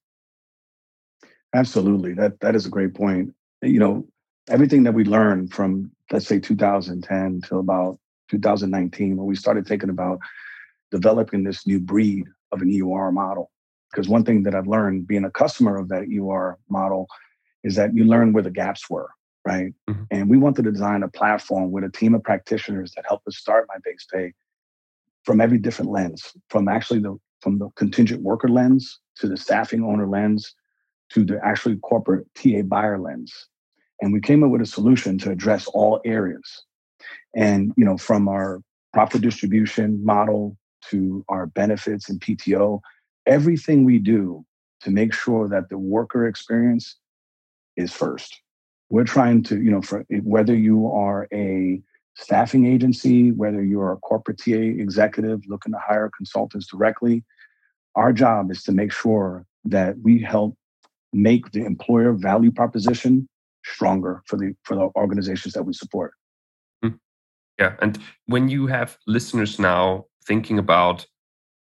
Absolutely. 1.54 2.14
That 2.14 2.40
that 2.42 2.56
is 2.56 2.66
a 2.66 2.70
great 2.70 2.94
point. 2.94 3.34
You 3.62 3.80
know, 3.80 4.08
everything 4.50 4.84
that 4.84 4.94
we 4.94 5.04
learned 5.04 5.54
from 5.54 5.92
let's 6.12 6.28
say 6.28 6.40
2010 6.40 7.42
till 7.48 7.60
about 7.60 8.00
2019 8.30 9.18
when 9.18 9.26
we 9.26 9.36
started 9.36 9.68
thinking 9.68 9.90
about 9.90 10.20
developing 10.92 11.44
this 11.44 11.66
new 11.66 11.80
breed 11.80 12.26
of 12.52 12.62
an 12.62 12.72
EOR 12.72 13.12
model. 13.12 13.52
Because 13.92 14.10
one 14.10 14.24
thing 14.24 14.44
that 14.44 14.56
I've 14.56 14.68
learned 14.68 15.08
being 15.08 15.26
a 15.26 15.32
customer 15.32 15.78
of 15.78 15.88
that 15.90 16.04
EOR 16.04 16.56
model 16.70 17.08
is 17.64 17.76
that 17.76 17.96
you 17.96 18.04
learn 18.04 18.34
where 18.34 18.44
the 18.44 18.52
gaps 18.52 18.90
were, 18.90 19.10
right? 19.46 19.74
Mm-hmm. 19.90 20.04
And 20.12 20.30
we 20.30 20.38
wanted 20.38 20.64
to 20.64 20.72
design 20.72 21.04
a 21.04 21.08
platform 21.08 21.72
with 21.72 21.84
a 21.84 21.90
team 21.90 22.14
of 22.14 22.24
practitioners 22.24 22.92
that 22.96 23.06
help 23.08 23.22
us 23.28 23.38
start 23.38 23.66
my 23.68 23.78
base 23.84 24.06
pay 24.12 24.34
from 25.26 25.42
every 25.42 25.58
different 25.58 25.92
lens, 25.92 26.32
from 26.50 26.68
actually 26.68 27.00
the 27.00 27.18
from 27.42 27.60
the 27.60 27.70
contingent 27.76 28.24
worker 28.24 28.48
lens 28.48 29.00
to 29.18 29.28
the 29.28 29.38
staffing 29.38 29.84
owner 29.84 30.08
lens 30.08 30.56
to 31.12 31.24
the 31.24 31.40
actually 31.46 31.78
corporate 31.78 32.26
TA 32.34 32.62
buyer 32.64 33.00
lens. 33.00 33.48
And 34.02 34.12
we 34.12 34.20
came 34.20 34.44
up 34.44 34.50
with 34.50 34.62
a 34.62 34.66
solution 34.66 35.18
to 35.20 35.32
address 35.32 35.68
all 35.68 36.02
areas. 36.06 36.64
And 37.36 37.72
you 37.78 37.86
know, 37.86 37.98
from 37.98 38.28
our 38.28 38.62
profit 38.94 39.22
distribution 39.22 40.04
model 40.04 40.58
to 40.90 41.24
our 41.28 41.48
benefits 41.48 42.10
and 42.10 42.20
PTO, 42.20 42.80
everything 43.26 43.84
we 43.84 44.00
do 44.00 44.46
to 44.82 44.92
make 44.92 45.14
sure 45.14 45.48
that 45.50 45.70
the 45.70 45.78
worker 45.78 46.28
experience 46.28 46.98
is 47.76 47.92
first. 47.92 48.42
We're 48.90 49.04
trying 49.04 49.44
to, 49.44 49.62
you 49.62 49.72
know, 49.72 49.82
for 49.82 50.06
whether 50.24 50.56
you 50.56 50.88
are 50.88 51.28
a 51.34 51.82
staffing 52.16 52.66
agency, 52.66 53.32
whether 53.32 53.64
you're 53.64 53.94
a 53.94 53.98
corporate 53.98 54.40
TA 54.40 54.52
executive 54.52 55.42
looking 55.48 55.74
to 55.74 55.80
hire 55.80 56.10
consultants 56.16 56.68
directly, 56.68 57.24
our 57.96 58.12
job 58.14 58.52
is 58.52 58.64
to 58.64 58.72
make 58.72 58.92
sure 58.92 59.46
that 59.66 59.96
we 60.04 60.22
help 60.22 60.58
make 61.14 61.52
the 61.52 61.64
employer 61.66 62.14
value 62.14 62.52
proposition 62.52 63.28
stronger 63.64 64.22
for 64.26 64.38
the 64.38 64.54
for 64.64 64.76
the 64.76 64.90
organizations 64.96 65.54
that 65.54 65.64
we 65.64 65.74
support. 65.74 66.14
Hmm. 66.84 66.96
Yeah, 67.60 67.76
and 67.82 67.98
when 68.28 68.50
you 68.50 68.68
have 68.68 68.98
listeners 69.08 69.60
now 69.60 70.06
thinking 70.26 70.60
about 70.60 71.06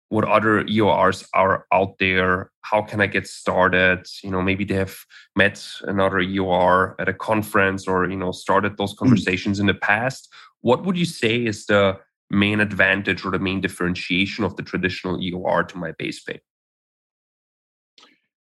what 0.09 0.25
other 0.25 0.65
EORs 0.65 1.27
are 1.35 1.67
out 1.73 1.99
there, 1.99 2.51
how 2.63 2.83
can 2.83 3.01
I 3.01 3.07
get 3.07 3.27
started? 3.27 4.07
You 4.23 4.31
know, 4.31 4.43
maybe 4.43 4.65
they 4.65 4.75
have 4.75 4.97
met 5.35 5.67
another 5.83 6.19
EOR 6.19 6.95
at 6.99 7.09
a 7.09 7.15
conference 7.15 7.89
or 7.89 8.09
you 8.09 8.17
know 8.17 8.33
started 8.33 8.77
those 8.77 8.93
hmm. 8.93 8.99
conversations 8.99 9.59
mm. 9.59 9.63
in 9.63 9.67
the 9.67 9.75
past. 9.75 10.33
What 10.61 10.85
would 10.85 10.97
you 10.97 11.05
say 11.05 11.45
is 11.45 11.67
the 11.67 11.99
main 12.31 12.61
advantage 12.61 13.25
or 13.25 13.31
the 13.31 13.39
main 13.39 13.61
differentiation 13.61 14.45
of 14.45 14.57
the 14.57 14.63
traditional 14.63 15.19
EOR 15.19 15.67
to 15.69 15.79
my 15.79 15.93
base 15.99 16.23
pay? 16.23 16.41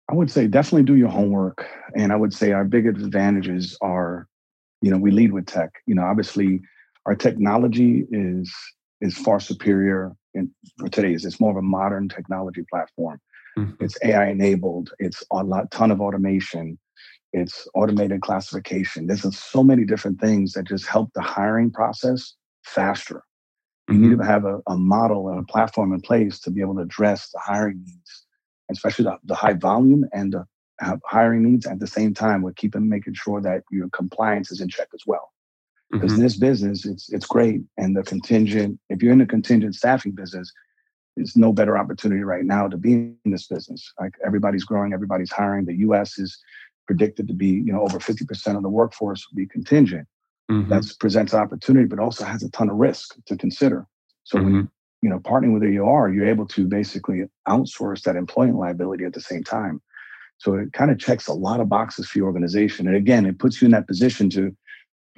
I 0.09 0.15
would 0.15 0.31
say 0.31 0.47
definitely 0.47 0.83
do 0.83 0.95
your 0.95 1.09
homework. 1.09 1.67
And 1.95 2.11
I 2.11 2.15
would 2.15 2.33
say 2.33 2.51
our 2.51 2.65
big 2.65 2.87
advantages 2.87 3.77
are, 3.81 4.27
you 4.81 4.89
know, 4.89 4.97
we 4.97 5.11
lead 5.11 5.31
with 5.31 5.45
tech. 5.45 5.69
You 5.85 5.95
know, 5.95 6.03
obviously 6.03 6.61
our 7.05 7.15
technology 7.15 8.05
is 8.11 8.53
is 9.01 9.17
far 9.17 9.39
superior 9.39 10.13
in 10.33 10.51
for 10.77 10.89
today's. 10.89 11.25
It's 11.25 11.39
more 11.39 11.51
of 11.51 11.57
a 11.57 11.61
modern 11.61 12.09
technology 12.09 12.63
platform. 12.69 13.19
Mm-hmm. 13.57 13.83
It's 13.83 13.97
AI 14.03 14.29
enabled. 14.29 14.91
It's 14.99 15.23
a 15.31 15.43
lot 15.43 15.69
ton 15.71 15.91
of 15.91 16.01
automation. 16.01 16.77
It's 17.33 17.67
automated 17.75 18.21
classification. 18.21 19.07
There's 19.07 19.37
so 19.37 19.63
many 19.63 19.85
different 19.85 20.19
things 20.19 20.53
that 20.53 20.67
just 20.67 20.87
help 20.87 21.11
the 21.13 21.21
hiring 21.21 21.71
process 21.71 22.33
faster. 22.63 23.23
You 23.87 23.95
mm-hmm. 23.95 24.09
need 24.09 24.17
to 24.19 24.25
have 24.25 24.45
a, 24.45 24.59
a 24.67 24.77
model 24.77 25.29
and 25.29 25.39
a 25.39 25.43
platform 25.43 25.93
in 25.93 26.01
place 26.01 26.39
to 26.41 26.51
be 26.51 26.61
able 26.61 26.75
to 26.75 26.81
address 26.81 27.29
the 27.31 27.39
hiring 27.39 27.83
needs 27.85 28.25
especially 28.69 29.05
the, 29.05 29.17
the 29.25 29.35
high 29.35 29.53
volume 29.53 30.05
and 30.13 30.33
the 30.33 30.45
hiring 31.05 31.43
needs 31.43 31.65
at 31.65 31.79
the 31.79 31.87
same 31.87 32.13
time 32.13 32.41
we're 32.41 32.53
keeping 32.53 32.87
making 32.87 33.13
sure 33.13 33.41
that 33.41 33.63
your 33.71 33.89
compliance 33.89 34.51
is 34.51 34.61
in 34.61 34.69
check 34.69 34.87
as 34.93 35.01
well 35.05 35.31
because 35.91 36.13
mm-hmm. 36.13 36.21
this 36.21 36.37
business 36.37 36.85
it's 36.85 37.11
it's 37.11 37.25
great 37.25 37.61
and 37.77 37.95
the 37.95 38.03
contingent 38.03 38.79
if 38.89 39.01
you're 39.01 39.13
in 39.13 39.19
the 39.19 39.25
contingent 39.25 39.75
staffing 39.75 40.11
business 40.11 40.51
it's 41.15 41.35
no 41.35 41.51
better 41.51 41.77
opportunity 41.77 42.23
right 42.23 42.45
now 42.45 42.67
to 42.67 42.77
be 42.77 42.93
in 42.93 43.17
this 43.25 43.47
business 43.47 43.91
like 43.99 44.13
everybody's 44.25 44.63
growing 44.63 44.93
everybody's 44.93 45.31
hiring 45.31 45.65
the 45.65 45.73
us 45.73 46.17
is 46.17 46.37
predicted 46.87 47.27
to 47.27 47.33
be 47.33 47.47
you 47.47 47.71
know 47.71 47.81
over 47.81 47.99
50% 47.99 48.55
of 48.55 48.63
the 48.63 48.69
workforce 48.69 49.27
will 49.29 49.35
be 49.35 49.47
contingent 49.47 50.07
mm-hmm. 50.49 50.69
that 50.69 50.83
presents 50.99 51.33
an 51.33 51.39
opportunity 51.39 51.87
but 51.87 51.99
also 51.99 52.25
has 52.25 52.43
a 52.43 52.51
ton 52.51 52.69
of 52.69 52.77
risk 52.77 53.15
to 53.25 53.35
consider 53.37 53.85
so 54.23 54.37
mm-hmm. 54.37 54.53
when 54.53 54.69
you 55.01 55.09
know, 55.09 55.19
partnering 55.19 55.53
with 55.53 55.63
EOR, 55.63 56.13
you're 56.13 56.27
able 56.27 56.45
to 56.47 56.67
basically 56.67 57.23
outsource 57.47 58.03
that 58.03 58.15
employment 58.15 58.57
liability 58.57 59.05
at 59.05 59.13
the 59.13 59.21
same 59.21 59.43
time. 59.43 59.81
So 60.37 60.55
it 60.55 60.73
kind 60.73 60.91
of 60.91 60.99
checks 60.99 61.27
a 61.27 61.33
lot 61.33 61.59
of 61.59 61.69
boxes 61.69 62.07
for 62.09 62.17
your 62.17 62.27
organization. 62.27 62.87
And 62.87 62.95
again, 62.95 63.25
it 63.25 63.39
puts 63.39 63.61
you 63.61 63.65
in 63.65 63.71
that 63.71 63.87
position 63.87 64.29
to 64.31 64.55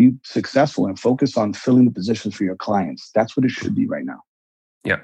be 0.01 0.17
successful 0.23 0.85
and 0.85 0.99
focus 0.99 1.37
on 1.37 1.53
filling 1.53 1.85
the 1.85 1.91
positions 1.91 2.35
for 2.35 2.43
your 2.43 2.55
clients. 2.55 3.11
That's 3.13 3.35
what 3.35 3.45
it 3.45 3.51
should 3.51 3.75
be 3.75 3.87
right 3.87 4.05
now. 4.05 4.21
Yeah. 4.83 5.01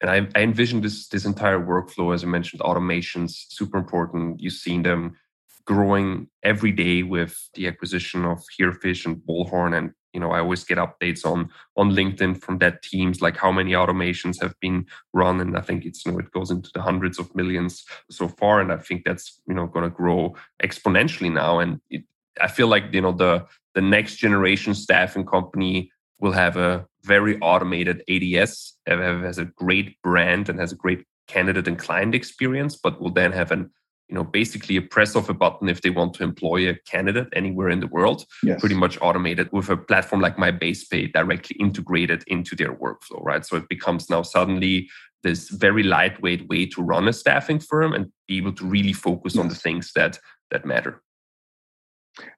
And 0.00 0.10
I, 0.10 0.28
I 0.38 0.42
envision 0.42 0.80
this 0.80 1.08
this 1.08 1.24
entire 1.24 1.60
workflow, 1.60 2.14
as 2.14 2.22
I 2.22 2.26
mentioned, 2.26 2.62
automations 2.62 3.32
super 3.48 3.78
important. 3.78 4.40
You've 4.40 4.52
seen 4.52 4.82
them 4.82 5.16
growing 5.64 6.28
every 6.42 6.72
day 6.72 7.02
with 7.02 7.34
the 7.54 7.66
acquisition 7.68 8.24
of 8.24 8.38
Herefish 8.58 9.04
and 9.06 9.16
Bullhorn 9.16 9.76
and 9.76 9.92
you 10.14 10.20
know 10.20 10.30
i 10.30 10.38
always 10.38 10.64
get 10.64 10.78
updates 10.78 11.24
on 11.24 11.50
on 11.76 11.90
linkedin 11.90 12.40
from 12.40 12.58
that 12.58 12.82
teams 12.82 13.20
like 13.20 13.36
how 13.36 13.52
many 13.52 13.72
automations 13.72 14.40
have 14.40 14.54
been 14.60 14.86
run 15.12 15.40
and 15.40 15.56
i 15.56 15.60
think 15.60 15.84
it's 15.84 16.04
you 16.04 16.12
know 16.12 16.18
it 16.18 16.30
goes 16.32 16.50
into 16.50 16.70
the 16.74 16.80
hundreds 16.80 17.18
of 17.18 17.34
millions 17.34 17.84
so 18.10 18.26
far 18.26 18.60
and 18.60 18.72
i 18.72 18.76
think 18.76 19.04
that's 19.04 19.40
you 19.46 19.54
know 19.54 19.66
going 19.66 19.84
to 19.84 19.90
grow 19.90 20.34
exponentially 20.62 21.32
now 21.32 21.58
and 21.58 21.80
it, 21.90 22.02
i 22.40 22.48
feel 22.48 22.68
like 22.68 22.84
you 22.92 23.00
know 23.00 23.12
the 23.12 23.44
the 23.74 23.80
next 23.80 24.16
generation 24.16 24.74
staffing 24.74 25.24
company 25.24 25.90
will 26.20 26.32
have 26.32 26.56
a 26.56 26.86
very 27.04 27.38
automated 27.40 28.02
ads 28.08 28.76
has 28.86 29.38
a 29.38 29.44
great 29.44 30.00
brand 30.02 30.48
and 30.48 30.58
has 30.58 30.72
a 30.72 30.76
great 30.76 31.04
candidate 31.26 31.68
and 31.68 31.78
client 31.78 32.14
experience 32.14 32.76
but 32.76 33.00
will 33.00 33.12
then 33.12 33.32
have 33.32 33.52
an 33.52 33.70
you 34.08 34.14
know 34.14 34.24
basically 34.24 34.76
a 34.76 34.82
press 34.82 35.14
of 35.14 35.28
a 35.28 35.34
button 35.34 35.68
if 35.68 35.82
they 35.82 35.90
want 35.90 36.14
to 36.14 36.24
employ 36.24 36.68
a 36.68 36.74
candidate 36.86 37.28
anywhere 37.34 37.68
in 37.68 37.80
the 37.80 37.86
world 37.86 38.24
yes. 38.42 38.58
pretty 38.60 38.74
much 38.74 38.98
automated 39.00 39.48
with 39.52 39.68
a 39.68 39.76
platform 39.76 40.20
like 40.20 40.38
my 40.38 40.50
base 40.50 40.84
pay 40.84 41.06
directly 41.06 41.56
integrated 41.60 42.24
into 42.26 42.56
their 42.56 42.74
workflow 42.74 43.22
right 43.22 43.44
so 43.44 43.56
it 43.56 43.68
becomes 43.68 44.08
now 44.10 44.22
suddenly 44.22 44.88
this 45.22 45.48
very 45.50 45.82
lightweight 45.82 46.48
way 46.48 46.64
to 46.64 46.82
run 46.82 47.08
a 47.08 47.12
staffing 47.12 47.58
firm 47.58 47.92
and 47.92 48.10
be 48.26 48.38
able 48.38 48.52
to 48.52 48.64
really 48.64 48.92
focus 48.92 49.34
yes. 49.34 49.40
on 49.40 49.48
the 49.48 49.54
things 49.54 49.92
that 49.94 50.18
that 50.50 50.64
matter 50.64 51.02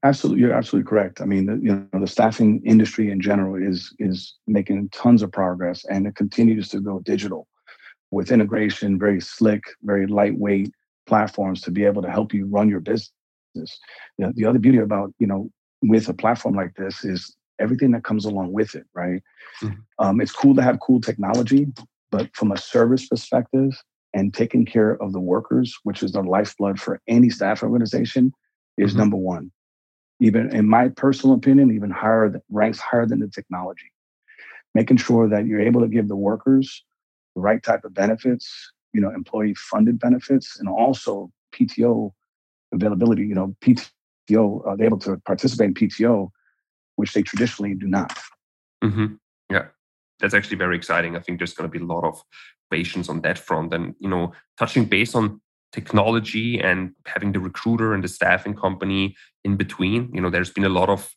absolutely 0.02 0.40
you're 0.42 0.52
absolutely 0.52 0.88
correct 0.88 1.20
i 1.20 1.24
mean 1.24 1.46
the, 1.46 1.54
you 1.56 1.88
know 1.92 2.00
the 2.00 2.06
staffing 2.06 2.60
industry 2.64 3.10
in 3.10 3.20
general 3.20 3.54
is 3.54 3.94
is 3.98 4.34
making 4.46 4.88
tons 4.90 5.22
of 5.22 5.32
progress 5.32 5.84
and 5.88 6.06
it 6.06 6.14
continues 6.16 6.68
to 6.68 6.80
go 6.80 7.00
digital 7.00 7.46
with 8.10 8.32
integration 8.32 8.98
very 8.98 9.20
slick 9.20 9.62
very 9.82 10.06
lightweight 10.06 10.72
platforms 11.10 11.60
to 11.62 11.70
be 11.70 11.84
able 11.84 12.00
to 12.00 12.10
help 12.10 12.32
you 12.32 12.46
run 12.46 12.70
your 12.70 12.80
business. 12.80 13.10
The, 13.54 14.32
the 14.34 14.46
other 14.46 14.60
beauty 14.60 14.78
about, 14.78 15.12
you 15.18 15.26
know, 15.26 15.50
with 15.82 16.08
a 16.08 16.14
platform 16.14 16.54
like 16.54 16.74
this 16.76 17.04
is 17.04 17.36
everything 17.58 17.90
that 17.90 18.04
comes 18.04 18.24
along 18.24 18.52
with 18.52 18.74
it, 18.74 18.86
right? 18.94 19.20
Mm-hmm. 19.62 19.80
Um, 19.98 20.20
it's 20.20 20.32
cool 20.32 20.54
to 20.54 20.62
have 20.62 20.78
cool 20.80 21.00
technology, 21.00 21.66
but 22.10 22.34
from 22.34 22.52
a 22.52 22.56
service 22.56 23.06
perspective 23.08 23.72
and 24.14 24.32
taking 24.32 24.64
care 24.64 24.92
of 25.02 25.12
the 25.12 25.20
workers, 25.20 25.76
which 25.82 26.02
is 26.02 26.12
the 26.12 26.22
lifeblood 26.22 26.80
for 26.80 27.00
any 27.08 27.28
staff 27.28 27.62
organization, 27.62 28.32
is 28.78 28.92
mm-hmm. 28.92 29.00
number 29.00 29.16
one. 29.16 29.50
Even 30.20 30.54
in 30.54 30.68
my 30.68 30.88
personal 30.88 31.34
opinion, 31.34 31.72
even 31.72 31.90
higher 31.90 32.40
ranks 32.50 32.78
higher 32.78 33.06
than 33.06 33.20
the 33.20 33.28
technology. 33.28 33.90
Making 34.74 34.98
sure 34.98 35.28
that 35.28 35.46
you're 35.46 35.60
able 35.60 35.80
to 35.80 35.88
give 35.88 36.08
the 36.08 36.16
workers 36.16 36.84
the 37.34 37.40
right 37.40 37.62
type 37.62 37.84
of 37.84 37.94
benefits, 37.94 38.72
you 38.92 39.00
know, 39.00 39.10
employee 39.10 39.54
funded 39.54 39.98
benefits 39.98 40.58
and 40.58 40.68
also 40.68 41.30
PTO 41.54 42.12
availability. 42.72 43.22
You 43.22 43.34
know, 43.34 43.56
PTO, 43.62 44.68
uh, 44.68 44.76
they're 44.76 44.86
able 44.86 44.98
to 45.00 45.16
participate 45.26 45.68
in 45.68 45.74
PTO, 45.74 46.30
which 46.96 47.12
they 47.14 47.22
traditionally 47.22 47.74
do 47.74 47.86
not. 47.86 48.16
Mm-hmm. 48.84 49.14
Yeah, 49.50 49.66
that's 50.20 50.34
actually 50.34 50.58
very 50.58 50.76
exciting. 50.76 51.16
I 51.16 51.20
think 51.20 51.38
there's 51.38 51.54
going 51.54 51.70
to 51.70 51.78
be 51.78 51.82
a 51.82 51.86
lot 51.86 52.04
of 52.04 52.22
patience 52.70 53.08
on 53.08 53.22
that 53.22 53.38
front. 53.38 53.74
And, 53.74 53.94
you 53.98 54.08
know, 54.08 54.32
touching 54.58 54.84
base 54.84 55.14
on 55.14 55.40
technology 55.72 56.60
and 56.60 56.92
having 57.06 57.32
the 57.32 57.40
recruiter 57.40 57.94
and 57.94 58.02
the 58.02 58.08
staffing 58.08 58.54
company 58.54 59.14
in 59.44 59.56
between, 59.56 60.10
you 60.12 60.20
know, 60.20 60.30
there's 60.30 60.50
been 60.50 60.64
a 60.64 60.68
lot 60.70 60.88
of 60.88 61.14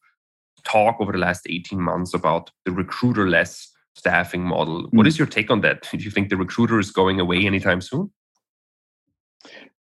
talk 0.64 0.98
over 1.00 1.12
the 1.12 1.18
last 1.18 1.46
18 1.50 1.80
months 1.80 2.14
about 2.14 2.52
the 2.66 2.72
recruiter 2.72 3.28
less 3.28 3.70
staffing 3.96 4.44
model. 4.44 4.88
What 4.92 5.08
is 5.08 5.16
hmm. 5.16 5.22
your 5.22 5.28
take 5.28 5.52
on 5.52 5.62
that? 5.62 5.88
Do 5.92 5.98
you 5.98 6.12
think 6.12 6.30
the 6.30 6.38
recruiter 6.38 6.80
is 6.80 6.92
going 6.92 7.20
away 7.20 7.46
anytime 7.46 7.82
soon? 7.82 8.12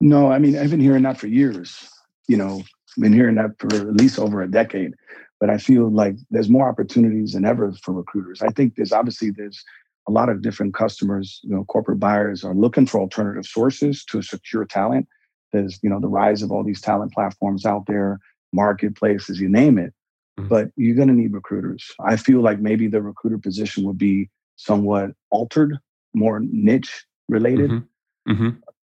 No, 0.00 0.30
I 0.30 0.38
mean, 0.38 0.56
I've 0.56 0.70
been 0.70 0.80
hearing 0.80 1.02
that 1.02 1.18
for 1.18 1.26
years. 1.26 1.88
You 2.28 2.37
know, 2.37 2.62
I've 2.96 3.02
been 3.02 3.12
hearing 3.12 3.34
that 3.37 3.58
for 3.58 3.75
at 3.75 3.96
least 3.96 4.18
over 4.18 4.42
a 4.42 4.50
decade. 4.50 4.94
But 5.40 5.50
I 5.50 5.58
feel 5.58 5.90
like 5.90 6.16
there's 6.30 6.50
more 6.50 6.68
opportunities 6.68 7.32
than 7.32 7.44
ever 7.44 7.72
for 7.82 7.92
recruiters. 7.92 8.42
I 8.42 8.48
think 8.48 8.75
there's 8.75 8.92
obviously 8.92 9.30
there's 9.30 9.64
a 10.08 10.10
lot 10.10 10.28
of 10.28 10.42
different 10.42 10.74
customers, 10.74 11.40
you 11.42 11.54
know, 11.54 11.64
corporate 11.64 12.00
buyers 12.00 12.42
are 12.42 12.54
looking 12.54 12.86
for 12.86 13.00
alternative 13.00 13.44
sources 13.44 14.04
to 14.06 14.22
secure 14.22 14.64
talent. 14.64 15.06
There's, 15.52 15.78
you 15.82 15.90
know, 15.90 16.00
the 16.00 16.08
rise 16.08 16.42
of 16.42 16.50
all 16.50 16.64
these 16.64 16.80
talent 16.80 17.12
platforms 17.12 17.64
out 17.64 17.86
there, 17.86 18.18
marketplaces, 18.52 19.40
you 19.40 19.48
name 19.48 19.78
it. 19.78 19.92
Mm-hmm. 20.38 20.48
but 20.48 20.68
you're 20.76 20.94
going 20.94 21.08
to 21.08 21.14
need 21.14 21.32
recruiters. 21.32 21.84
I 22.04 22.16
feel 22.16 22.40
like 22.40 22.60
maybe 22.60 22.86
the 22.86 23.02
recruiter 23.02 23.38
position 23.38 23.82
would 23.84 23.98
be 23.98 24.30
somewhat 24.54 25.10
altered, 25.30 25.76
more 26.14 26.38
niche 26.40 27.04
related. 27.28 27.70
Mm-hmm. 27.70 28.32
Mm-hmm. 28.32 28.48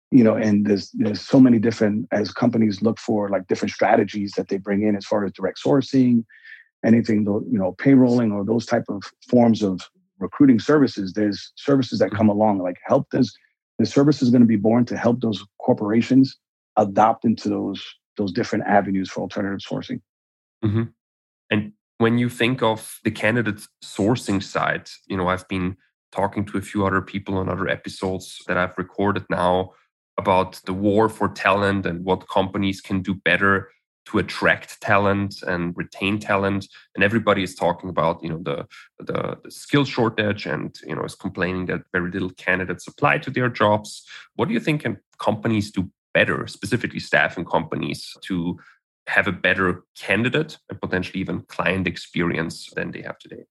You 0.09 0.23
know, 0.23 0.35
and 0.35 0.65
there's 0.65 0.89
there's 0.93 1.21
so 1.21 1.39
many 1.39 1.59
different 1.59 2.07
as 2.11 2.31
companies 2.31 2.81
look 2.81 2.97
for 2.97 3.29
like 3.29 3.47
different 3.47 3.73
strategies 3.73 4.31
that 4.37 4.47
they 4.47 4.57
bring 4.57 4.81
in 4.83 4.95
as 4.95 5.05
far 5.05 5.23
as 5.23 5.33
direct 5.33 5.59
sourcing, 5.63 6.23
anything 6.83 7.25
you 7.25 7.59
know, 7.59 7.73
payrolling 7.73 8.33
or 8.33 8.43
those 8.43 8.65
type 8.65 8.85
of 8.89 9.03
forms 9.29 9.61
of 9.61 9.81
recruiting 10.19 10.59
services. 10.59 11.13
There's 11.13 11.51
services 11.55 11.99
that 11.99 12.11
come 12.11 12.29
along 12.29 12.59
like 12.59 12.77
help 12.85 13.09
this 13.11 13.33
the 13.77 13.85
service 13.85 14.21
is 14.21 14.29
going 14.29 14.41
to 14.41 14.47
be 14.47 14.55
born 14.55 14.85
to 14.85 14.97
help 14.97 15.21
those 15.21 15.43
corporations 15.59 16.37
adopt 16.77 17.25
into 17.25 17.49
those 17.49 17.83
those 18.17 18.31
different 18.31 18.65
avenues 18.65 19.09
for 19.09 19.21
alternative 19.21 19.59
sourcing. 19.59 19.99
Mm-hmm. 20.63 20.83
And 21.51 21.73
when 21.97 22.17
you 22.17 22.29
think 22.29 22.61
of 22.61 22.99
the 23.03 23.11
candidate 23.11 23.61
sourcing 23.83 24.41
side, 24.41 24.89
you 25.07 25.17
know, 25.17 25.27
I've 25.27 25.47
been 25.49 25.75
talking 26.13 26.45
to 26.45 26.57
a 26.57 26.61
few 26.61 26.85
other 26.85 27.01
people 27.01 27.37
on 27.37 27.49
other 27.49 27.67
episodes 27.67 28.41
that 28.47 28.57
I've 28.57 28.77
recorded 28.77 29.25
now 29.29 29.73
about 30.17 30.61
the 30.65 30.73
war 30.73 31.09
for 31.09 31.27
talent 31.27 31.85
and 31.85 32.05
what 32.05 32.29
companies 32.29 32.79
can 32.79 33.01
do 33.01 33.13
better 33.13 33.69
to 34.05 34.19
attract 34.19 34.81
talent 34.81 35.41
and 35.47 35.75
retain 35.75 36.19
talent. 36.19 36.67
And 36.93 37.03
everybody 37.03 37.43
is 37.43 37.55
talking 37.55 37.89
about 37.89 38.23
you 38.23 38.29
know 38.29 38.41
the, 38.43 38.67
the, 38.99 39.37
the 39.43 39.51
skill 39.51 39.85
shortage 39.85 40.45
and 40.45 40.75
you 40.85 40.95
know 40.95 41.03
is 41.03 41.15
complaining 41.15 41.65
that 41.67 41.81
very 41.91 42.11
little 42.11 42.31
candidates 42.31 42.87
apply 42.87 43.19
to 43.19 43.29
their 43.29 43.49
jobs. 43.49 44.05
What 44.35 44.47
do 44.47 44.53
you 44.53 44.59
think 44.59 44.81
can 44.81 44.99
companies 45.19 45.71
do 45.71 45.89
better 46.13 46.47
specifically 46.47 46.99
staffing 46.99 47.45
companies 47.45 48.15
to 48.21 48.57
have 49.07 49.27
a 49.27 49.31
better 49.31 49.83
candidate 49.95 50.57
and 50.69 50.81
potentially 50.81 51.19
even 51.19 51.41
client 51.43 51.87
experience 51.87 52.69
than 52.75 52.91
they 52.91 53.01
have 53.01 53.19
today? 53.19 53.43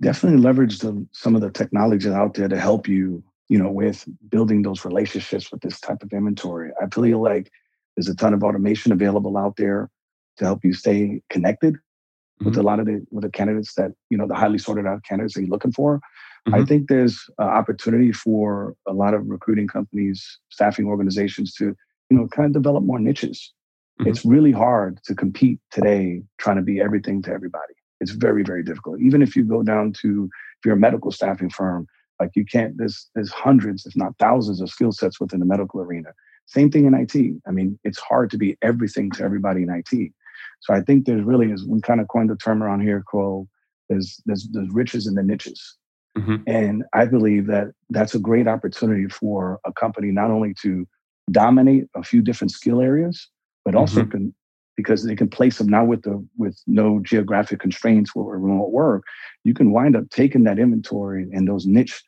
Definitely 0.00 0.40
leverage 0.40 0.78
the, 0.78 1.06
some 1.12 1.34
of 1.34 1.40
the 1.40 1.50
technologies 1.50 2.12
out 2.12 2.34
there 2.34 2.48
to 2.48 2.58
help 2.58 2.88
you 2.88 3.22
you 3.48 3.58
know 3.58 3.70
with 3.70 4.08
building 4.28 4.62
those 4.62 4.84
relationships 4.84 5.50
with 5.52 5.60
this 5.60 5.80
type 5.80 6.02
of 6.02 6.12
inventory. 6.12 6.70
I 6.80 6.86
feel 6.86 7.22
like 7.22 7.50
there's 7.96 8.08
a 8.08 8.14
ton 8.14 8.34
of 8.34 8.42
automation 8.42 8.92
available 8.92 9.36
out 9.36 9.56
there 9.56 9.90
to 10.38 10.44
help 10.44 10.64
you 10.64 10.72
stay 10.72 11.20
connected 11.30 11.74
mm-hmm. 11.74 12.46
with 12.46 12.56
a 12.56 12.62
lot 12.62 12.80
of 12.80 12.86
the 12.86 13.04
with 13.10 13.24
the 13.24 13.30
candidates 13.30 13.74
that 13.74 13.92
you 14.10 14.18
know 14.18 14.26
the 14.26 14.34
highly 14.34 14.58
sorted 14.58 14.86
out 14.86 15.04
candidates 15.04 15.34
that 15.34 15.42
you're 15.42 15.50
looking 15.50 15.72
for. 15.72 16.00
Mm-hmm. 16.48 16.54
I 16.54 16.64
think 16.64 16.88
there's 16.88 17.20
uh, 17.38 17.44
opportunity 17.44 18.12
for 18.12 18.74
a 18.86 18.92
lot 18.92 19.14
of 19.14 19.28
recruiting 19.28 19.68
companies, 19.68 20.38
staffing 20.48 20.86
organizations 20.86 21.54
to 21.54 21.76
you 22.10 22.16
know 22.16 22.28
kind 22.28 22.46
of 22.46 22.52
develop 22.52 22.84
more 22.84 22.98
niches. 22.98 23.52
Mm-hmm. 24.00 24.10
It's 24.10 24.24
really 24.24 24.52
hard 24.52 25.00
to 25.04 25.14
compete 25.14 25.60
today 25.70 26.22
trying 26.38 26.56
to 26.56 26.62
be 26.62 26.80
everything 26.80 27.22
to 27.22 27.32
everybody. 27.32 27.74
It's 28.00 28.12
very 28.12 28.42
very 28.42 28.62
difficult. 28.62 29.00
Even 29.00 29.22
if 29.22 29.36
you 29.36 29.44
go 29.44 29.62
down 29.62 29.92
to 30.00 30.28
if 30.58 30.66
you're 30.66 30.74
a 30.74 30.78
medical 30.78 31.10
staffing 31.10 31.50
firm, 31.50 31.86
like 32.20 32.30
you 32.34 32.44
can't. 32.44 32.76
There's 32.76 33.08
there's 33.14 33.30
hundreds, 33.32 33.86
if 33.86 33.96
not 33.96 34.12
thousands, 34.18 34.60
of 34.60 34.68
skill 34.68 34.92
sets 34.92 35.18
within 35.18 35.40
the 35.40 35.46
medical 35.46 35.80
arena. 35.80 36.10
Same 36.46 36.70
thing 36.70 36.86
in 36.86 36.94
IT. 36.94 37.42
I 37.46 37.50
mean, 37.50 37.78
it's 37.84 37.98
hard 37.98 38.30
to 38.30 38.38
be 38.38 38.56
everything 38.62 39.10
to 39.12 39.22
everybody 39.22 39.62
in 39.62 39.70
IT. 39.70 40.12
So 40.60 40.74
I 40.74 40.80
think 40.80 41.06
there's 41.06 41.22
really, 41.22 41.52
as 41.52 41.64
we 41.64 41.80
kind 41.80 42.00
of 42.00 42.08
coined 42.08 42.30
the 42.30 42.36
term 42.36 42.62
around 42.62 42.80
here 42.82 43.02
called 43.02 43.48
there's 43.88 44.20
there's, 44.26 44.48
there's 44.52 44.70
riches 44.70 45.06
in 45.06 45.14
the 45.14 45.22
niches. 45.22 45.76
Mm-hmm. 46.16 46.36
And 46.46 46.84
I 46.92 47.06
believe 47.06 47.46
that 47.46 47.68
that's 47.90 48.14
a 48.14 48.18
great 48.18 48.48
opportunity 48.48 49.06
for 49.08 49.60
a 49.64 49.72
company 49.72 50.10
not 50.10 50.30
only 50.30 50.54
to 50.62 50.86
dominate 51.30 51.86
a 51.94 52.02
few 52.02 52.20
different 52.20 52.50
skill 52.50 52.80
areas, 52.80 53.28
but 53.64 53.74
also 53.74 54.00
mm-hmm. 54.00 54.10
can 54.10 54.34
because 54.76 55.04
they 55.04 55.14
can 55.14 55.28
place 55.28 55.58
them 55.58 55.68
now 55.68 55.84
with 55.84 56.02
the 56.02 56.26
with 56.38 56.58
no 56.66 57.00
geographic 57.00 57.60
constraints 57.60 58.10
or 58.14 58.38
remote 58.38 58.70
work, 58.70 59.04
you 59.44 59.54
can 59.54 59.72
wind 59.72 59.94
up 59.94 60.08
taking 60.10 60.44
that 60.44 60.58
inventory 60.58 61.28
and 61.32 61.46
those 61.46 61.66
niche 61.66 62.02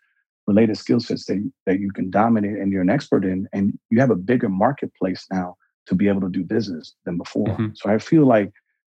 related 0.46 0.76
skill 0.76 1.00
sets 1.00 1.26
that, 1.26 1.50
that 1.66 1.80
you 1.80 1.90
can 1.92 2.10
dominate 2.10 2.58
and 2.58 2.72
you're 2.72 2.82
an 2.82 2.90
expert 2.90 3.24
in, 3.24 3.48
and 3.52 3.78
you 3.90 4.00
have 4.00 4.10
a 4.10 4.16
bigger 4.16 4.48
marketplace 4.48 5.26
now 5.30 5.56
to 5.86 5.94
be 5.94 6.08
able 6.08 6.20
to 6.20 6.28
do 6.28 6.44
business 6.44 6.94
than 7.04 7.16
before. 7.16 7.46
Mm-hmm. 7.46 7.68
So 7.74 7.90
I 7.90 7.98
feel 7.98 8.26
like 8.26 8.52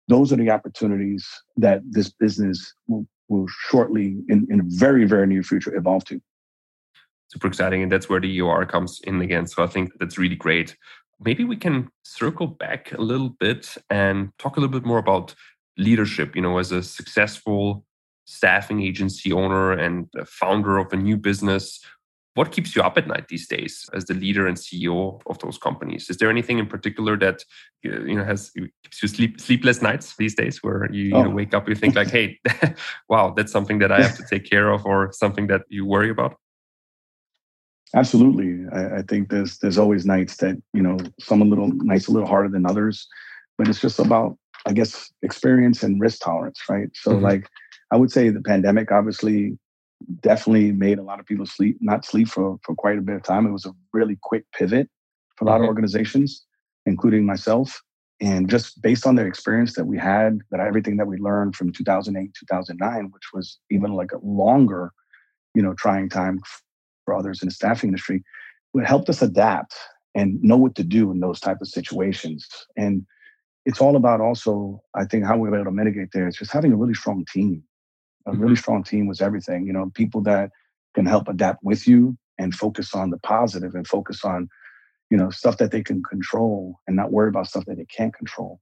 those 0.08 0.32
are 0.32 0.36
the 0.36 0.52
opportunities 0.52 1.28
that 1.58 1.82
this 1.90 2.10
business 2.10 2.74
will, 2.88 3.08
will 3.28 3.48
shortly, 3.70 4.18
in, 4.30 4.48
in 4.50 4.60
a 4.60 4.64
very, 4.68 5.06
very 5.06 5.28
near 5.28 5.44
future, 5.44 5.76
evolve 5.76 6.06
to. 6.06 6.22
Super 7.30 7.48
exciting. 7.48 7.82
And 7.82 7.92
that's 7.92 8.08
where 8.08 8.20
the 8.20 8.40
EOR 8.40 8.70
comes 8.70 9.02
in 9.04 9.20
again. 9.22 9.48
So 9.48 9.64
I 9.64 9.68
think 9.68 9.92
that's 10.00 10.18
really 10.18 10.36
great. 10.36 10.76
Maybe 11.20 11.44
we 11.44 11.56
can 11.56 11.90
circle 12.04 12.48
back 12.48 12.92
a 12.92 13.02
little 13.02 13.30
bit 13.30 13.76
and 13.90 14.30
talk 14.38 14.58
a 14.58 14.60
little 14.60 14.80
bit 14.80 14.86
more 14.86 15.00
about 15.00 15.34
leadership, 15.78 16.36
you 16.36 16.42
know, 16.42 16.58
as 16.60 16.72
a 16.72 16.84
successful 16.84 17.84
staffing 18.26 18.82
agency 18.82 19.32
owner 19.32 19.72
and 19.72 20.08
founder 20.26 20.78
of 20.78 20.92
a 20.92 20.98
new 20.98 21.18
business. 21.18 21.80
What 22.34 22.52
keeps 22.52 22.76
you 22.76 22.82
up 22.82 22.98
at 22.98 23.08
night 23.08 23.30
these 23.30 23.48
days 23.48 23.90
as 23.94 24.06
the 24.06 24.14
leader 24.14 24.46
and 24.46 24.58
CEO 24.58 25.22
of 25.26 25.40
those 25.40 25.58
companies? 25.58 26.10
Is 26.10 26.18
there 26.18 26.30
anything 26.30 26.60
in 26.60 26.68
particular 26.68 27.16
that 27.18 27.46
you 27.82 28.16
know 28.16 28.26
has 28.26 28.52
keeps 28.84 29.02
you 29.02 29.08
sleep 29.08 29.40
sleepless 29.40 29.82
nights 29.82 30.16
these 30.18 30.36
days, 30.36 30.62
where 30.62 30.92
you, 30.92 31.16
oh. 31.16 31.20
you 31.20 31.24
know, 31.24 31.30
wake 31.30 31.54
up 31.54 31.70
you 31.70 31.76
think 31.76 31.96
like, 31.96 32.10
"Hey, 32.10 32.40
wow, 33.10 33.34
that's 33.36 33.54
something 33.54 33.80
that 33.80 33.92
I 33.92 34.02
have 34.02 34.18
to 34.18 34.26
take 34.30 34.50
care 34.50 34.70
of," 34.70 34.86
or 34.86 35.14
something 35.14 35.48
that 35.48 35.62
you 35.70 35.86
worry 35.86 36.10
about? 36.10 36.36
Absolutely, 37.96 38.68
I, 38.74 38.98
I, 38.98 39.02
think 39.04 39.30
there's 39.30 39.58
there's 39.60 39.78
always 39.78 40.06
nights 40.06 40.36
that 40.38 40.62
you 40.74 40.82
know 40.82 40.98
some 41.22 41.42
a 41.42 41.46
little 41.46 41.70
nights 41.70 42.08
a 42.08 42.12
little 42.12 42.28
harder 42.28 42.50
than 42.50 42.66
others, 42.66 43.08
but 43.58 43.70
it's 43.70 43.80
just 43.80 44.00
about 44.00 44.38
I 44.66 44.74
guess 44.74 45.12
experience 45.22 45.84
and 45.84 46.02
risk 46.02 46.22
tolerance, 46.22 46.60
right? 46.70 46.90
So 46.94 47.12
mm-hmm. 47.12 47.24
like 47.24 47.48
I 47.92 47.98
would 47.98 48.12
say 48.12 48.30
the 48.30 48.42
pandemic 48.42 48.92
obviously 48.92 49.58
definitely 50.22 50.72
made 50.72 51.00
a 51.00 51.04
lot 51.04 51.20
of 51.20 51.26
people 51.26 51.46
sleep, 51.46 51.78
not 51.82 52.06
sleep 52.06 52.28
for, 52.28 52.58
for 52.64 52.76
quite 52.76 52.98
a 52.98 53.02
bit 53.02 53.16
of 53.16 53.24
time. 53.24 53.46
It 53.46 53.52
was 53.52 53.66
a 53.66 53.74
really 53.94 54.18
quick 54.22 54.46
pivot 54.58 54.90
for 55.36 55.46
a 55.46 55.48
lot 55.48 55.56
mm-hmm. 55.56 55.64
of 55.64 55.70
organizations, 55.70 56.46
including 56.86 57.26
myself. 57.26 57.82
And 58.22 58.50
just 58.50 58.82
based 58.82 59.06
on 59.06 59.16
the 59.16 59.26
experience 59.26 59.76
that 59.76 59.86
we 59.86 59.98
had, 59.98 60.40
that 60.52 60.62
everything 60.62 60.98
that 60.98 61.08
we 61.08 61.18
learned 61.18 61.56
from 61.56 61.72
2008, 61.72 62.32
2009, 62.40 63.12
which 63.12 63.24
was 63.34 63.60
even 63.70 63.94
like 63.94 64.14
a 64.14 64.20
longer, 64.24 64.92
you 65.54 65.62
know, 65.62 65.74
trying 65.78 66.10
time 66.10 66.40
for 67.04 67.14
others 67.14 67.42
in 67.42 67.50
the 67.50 67.54
staffing 67.54 67.90
industry, 67.90 68.24
it 68.74 68.86
helped 68.86 69.10
us 69.10 69.22
adapt 69.22 69.76
and 70.16 70.42
know 70.42 70.56
what 70.56 70.76
to 70.76 70.84
do 70.84 71.12
in 71.12 71.20
those 71.20 71.42
type 71.42 71.58
of 71.62 71.68
situations. 71.68 72.48
And 72.78 73.06
it's 73.66 73.82
all 73.82 73.98
about 73.98 74.22
also, 74.22 74.82
I 74.94 75.06
think, 75.06 75.26
how 75.26 75.38
we're 75.38 75.54
able 75.54 75.66
to 75.66 75.72
mitigate 75.72 76.10
there. 76.14 76.28
It's 76.28 76.38
just 76.38 76.54
having 76.54 76.72
a 76.72 76.78
really 76.78 76.94
strong 76.94 77.26
team 77.34 77.64
a 78.26 78.34
really 78.34 78.56
strong 78.56 78.84
team 78.84 79.08
was 79.08 79.22
everything. 79.22 79.66
You 79.66 79.74
know, 79.74 79.92
people 79.94 80.22
that 80.22 80.52
can 80.94 81.06
help 81.06 81.28
adapt 81.28 81.64
with 81.64 81.88
you 81.88 82.18
and 82.38 82.54
focus 82.54 82.94
on 82.94 83.10
the 83.10 83.20
positive 83.20 83.76
and 83.76 83.88
focus 83.88 84.24
on, 84.24 84.50
you 85.10 85.18
know, 85.18 85.30
stuff 85.30 85.58
that 85.58 85.72
they 85.72 85.84
can 85.84 86.02
control 86.04 86.80
and 86.88 86.96
not 86.96 87.12
worry 87.12 87.30
about 87.30 87.48
stuff 87.48 87.66
that 87.66 87.78
they 87.78 87.86
can't 87.86 88.14
control. 88.14 88.60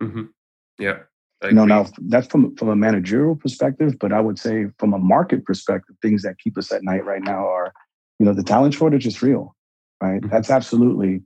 Mm-hmm. 0.00 0.24
Yeah. 0.78 0.98
You 1.44 1.52
know, 1.52 1.64
now 1.64 1.86
that's 2.02 2.28
from 2.28 2.54
from 2.54 2.68
a 2.68 2.76
managerial 2.76 3.34
perspective, 3.34 3.98
but 3.98 4.12
I 4.12 4.20
would 4.20 4.38
say 4.38 4.66
from 4.78 4.94
a 4.94 4.98
market 4.98 5.44
perspective, 5.44 5.96
things 6.00 6.22
that 6.22 6.38
keep 6.38 6.56
us 6.56 6.70
at 6.70 6.84
night 6.84 7.04
right 7.04 7.22
now 7.22 7.48
are, 7.48 7.72
you 8.20 8.26
know, 8.26 8.32
the 8.32 8.44
talent 8.44 8.74
shortage 8.74 9.08
is 9.08 9.20
real, 9.22 9.56
right? 10.00 10.20
Mm-hmm. 10.20 10.30
That's 10.30 10.50
absolutely, 10.50 11.24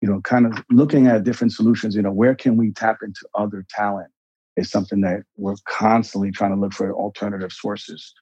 you 0.00 0.08
know, 0.08 0.20
kind 0.22 0.46
of 0.46 0.64
looking 0.70 1.06
at 1.06 1.22
different 1.22 1.52
solutions. 1.52 1.94
You 1.94 2.02
know, 2.02 2.10
where 2.10 2.34
can 2.34 2.56
we 2.56 2.72
tap 2.72 2.96
into 3.00 3.20
other 3.36 3.64
talent? 3.70 4.10
Is 4.56 4.70
something 4.70 5.00
that 5.00 5.22
we're 5.36 5.56
constantly 5.68 6.30
trying 6.30 6.54
to 6.54 6.60
look 6.60 6.72
for 6.72 6.92
alternative 6.92 7.52
sources. 7.52 8.14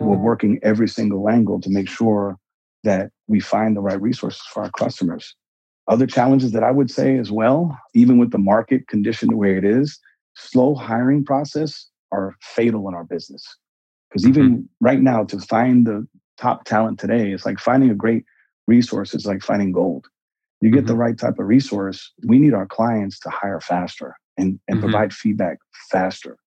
Mm-hmm. 0.00 0.10
We're 0.10 0.18
working 0.18 0.60
every 0.62 0.88
single 0.88 1.28
angle 1.28 1.60
to 1.60 1.70
make 1.70 1.88
sure 1.88 2.36
that 2.84 3.10
we 3.26 3.40
find 3.40 3.76
the 3.76 3.80
right 3.80 4.00
resources 4.00 4.42
for 4.52 4.64
our 4.64 4.70
customers. 4.70 5.34
Other 5.88 6.06
challenges 6.06 6.52
that 6.52 6.62
I 6.62 6.70
would 6.70 6.90
say 6.90 7.16
as 7.18 7.30
well, 7.30 7.78
even 7.94 8.18
with 8.18 8.30
the 8.30 8.38
market 8.38 8.88
condition 8.88 9.28
the 9.30 9.36
way 9.36 9.56
it 9.56 9.64
is, 9.64 9.98
slow 10.36 10.74
hiring 10.74 11.24
process 11.24 11.88
are 12.12 12.36
fatal 12.42 12.88
in 12.88 12.94
our 12.94 13.04
business. 13.04 13.44
Because 14.08 14.26
even 14.26 14.50
mm-hmm. 14.50 14.62
right 14.80 15.00
now, 15.00 15.24
to 15.24 15.38
find 15.38 15.86
the 15.86 16.06
top 16.38 16.64
talent 16.64 16.98
today, 16.98 17.32
it's 17.32 17.44
like 17.44 17.58
finding 17.58 17.90
a 17.90 17.94
great 17.94 18.24
resource 18.66 19.14
is 19.14 19.26
like 19.26 19.42
finding 19.42 19.72
gold. 19.72 20.06
You 20.60 20.70
get 20.70 20.80
mm-hmm. 20.80 20.88
the 20.88 20.96
right 20.96 21.18
type 21.18 21.38
of 21.38 21.46
resource, 21.46 22.12
we 22.26 22.38
need 22.38 22.54
our 22.54 22.66
clients 22.66 23.18
to 23.20 23.30
hire 23.30 23.60
faster 23.60 24.14
and, 24.38 24.58
and 24.68 24.78
mm-hmm. 24.78 24.88
provide 24.88 25.12
feedback 25.12 25.58
faster. 25.90 26.38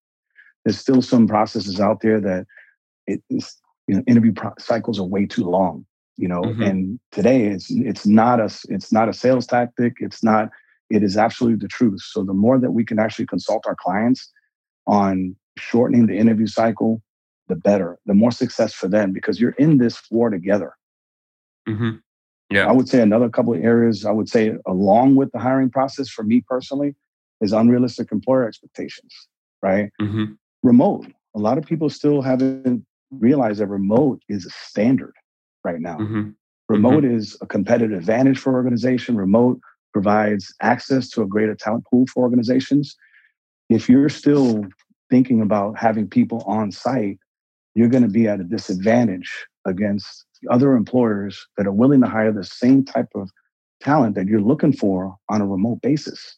There's 0.63 0.80
still 0.80 1.01
some 1.01 1.27
processes 1.27 1.80
out 1.80 2.01
there 2.01 2.19
that 2.21 2.45
it 3.08 3.21
is, 3.30 3.56
you 3.88 3.95
know, 3.95 4.04
interview 4.08 4.34
pro- 4.34 4.54
cycles 4.58 4.99
are 4.99 5.04
way 5.04 5.25
too 5.25 5.43
long, 5.43 5.86
you 6.17 6.27
know, 6.27 6.41
mm-hmm. 6.41 6.62
and 6.62 6.99
today 7.12 7.47
it's, 7.47 7.69
it's 7.69 8.06
not 8.06 8.39
a, 8.39 8.49
it's 8.69 8.91
not 8.91 9.10
a 9.10 9.13
sales 9.13 9.45
tactic. 9.45 9.93
It's 9.99 10.23
not, 10.23 10.49
it 10.89 11.04
is 11.04 11.17
absolutely 11.17 11.60
the 11.60 11.67
truth. 11.67 12.01
So 12.01 12.23
the 12.23 12.34
more 12.34 12.60
that 12.60 12.71
we 12.71 12.86
can 12.86 12.99
actually 12.99 13.25
consult 13.25 13.65
our 13.65 13.75
clients 13.75 14.32
on 14.88 15.36
shortening 15.58 16.08
the 16.08 16.17
interview 16.17 16.47
cycle, 16.47 17.01
the 17.47 17.56
better, 17.56 17.97
the 18.06 18.13
more 18.13 18.32
success 18.32 18.73
for 18.73 18.88
them 18.88 19.12
because 19.12 19.39
you're 19.39 19.51
in 19.51 19.77
this 19.77 20.01
war 20.10 20.30
together. 20.30 20.73
Mm-hmm. 21.67 21.97
Yeah. 22.49 22.67
I 22.67 22.71
would 22.71 22.89
say 22.89 23.01
another 23.01 23.30
couple 23.30 23.54
of 23.54 23.63
areas 23.63 24.06
I 24.06 24.12
would 24.12 24.30
say 24.30 24.54
along 24.65 25.15
with 25.15 25.32
the 25.32 25.39
hiring 25.39 25.69
process 25.69 26.10
for 26.10 26.23
me 26.23 26.43
personally 26.47 26.95
is 27.41 27.54
unrealistic 27.54 28.12
employer 28.12 28.47
expectations, 28.47 29.13
right? 29.62 29.89
Mm-hmm. 30.01 30.34
Remote. 30.63 31.08
A 31.36 31.39
lot 31.39 31.58
of 31.58 31.65
people 31.65 31.89
still 31.89 32.21
haven't 32.21 32.86
realized 33.12 33.60
that 33.60 33.67
remote 33.67 34.21
is 34.30 34.45
a 34.45 34.49
standard 34.49 35.13
right 35.63 35.80
now. 35.80 35.97
Mm-hmm. 35.97 36.30
Remote 36.69 37.04
mm-hmm. 37.04 37.17
is 37.17 37.38
a 37.41 37.45
competitive 37.45 37.97
advantage 37.97 38.39
for 38.39 38.54
organization. 38.54 39.17
Remote 39.17 39.60
provides 39.93 40.54
access 40.62 41.10
to 41.10 41.21
a 41.21 41.27
greater 41.27 41.56
talent 41.56 41.86
pool 41.89 42.06
for 42.13 42.23
organizations. 42.23 42.95
If 43.69 43.89
you're 43.89 44.10
still 44.10 44.65
thinking 45.10 45.41
about 45.41 45.77
having 45.77 46.08
people 46.08 46.43
on 46.47 46.71
site, 46.71 47.19
you're 47.75 47.89
going 47.89 48.04
to 48.04 48.10
be 48.10 48.27
at 48.27 48.39
a 48.39 48.43
disadvantage 48.43 49.30
against 49.65 50.25
other 50.49 50.73
employers 50.73 51.45
that 51.58 51.67
are 51.67 51.71
willing 51.71 52.01
to 52.01 52.08
hire 52.08 52.32
the 52.32 52.43
same 52.43 52.84
type 52.84 53.10
of 53.15 53.30
talent 53.82 54.15
that 54.15 54.27
you're 54.27 54.41
looking 54.41 54.73
for 54.73 55.15
on 55.30 55.41
a 55.41 55.47
remote 55.47 55.82
basis. 55.82 56.38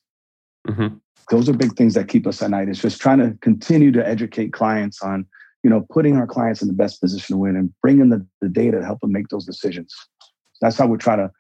Mm-hmm. 0.68 0.96
Those 1.30 1.50
are 1.50 1.54
big 1.54 1.76
things 1.76 1.94
that 1.94 2.08
keep 2.08 2.28
us 2.28 2.42
at 2.42 2.50
night. 2.50 2.70
It's 2.70 2.82
just 2.82 3.02
trying 3.02 3.20
to 3.20 3.38
continue 3.42 3.92
to 3.92 4.06
educate 4.06 4.54
clients 4.54 5.02
on, 5.02 5.26
you 5.64 5.70
know, 5.70 5.86
putting 5.90 6.18
our 6.18 6.28
clients 6.28 6.62
in 6.62 6.68
the 6.68 6.74
best 6.74 7.00
position 7.00 7.36
to 7.36 7.38
win 7.38 7.56
and 7.56 7.74
bringing 7.82 8.10
the, 8.10 8.26
the 8.42 8.50
data 8.50 8.80
to 8.80 8.86
help 8.86 9.00
them 9.02 9.12
make 9.12 9.30
those 9.30 9.46
decisions. 9.46 9.94
That's 10.62 10.78
how 10.78 10.88
we're 10.88 10.98
trying 10.98 11.20
to 11.20 11.32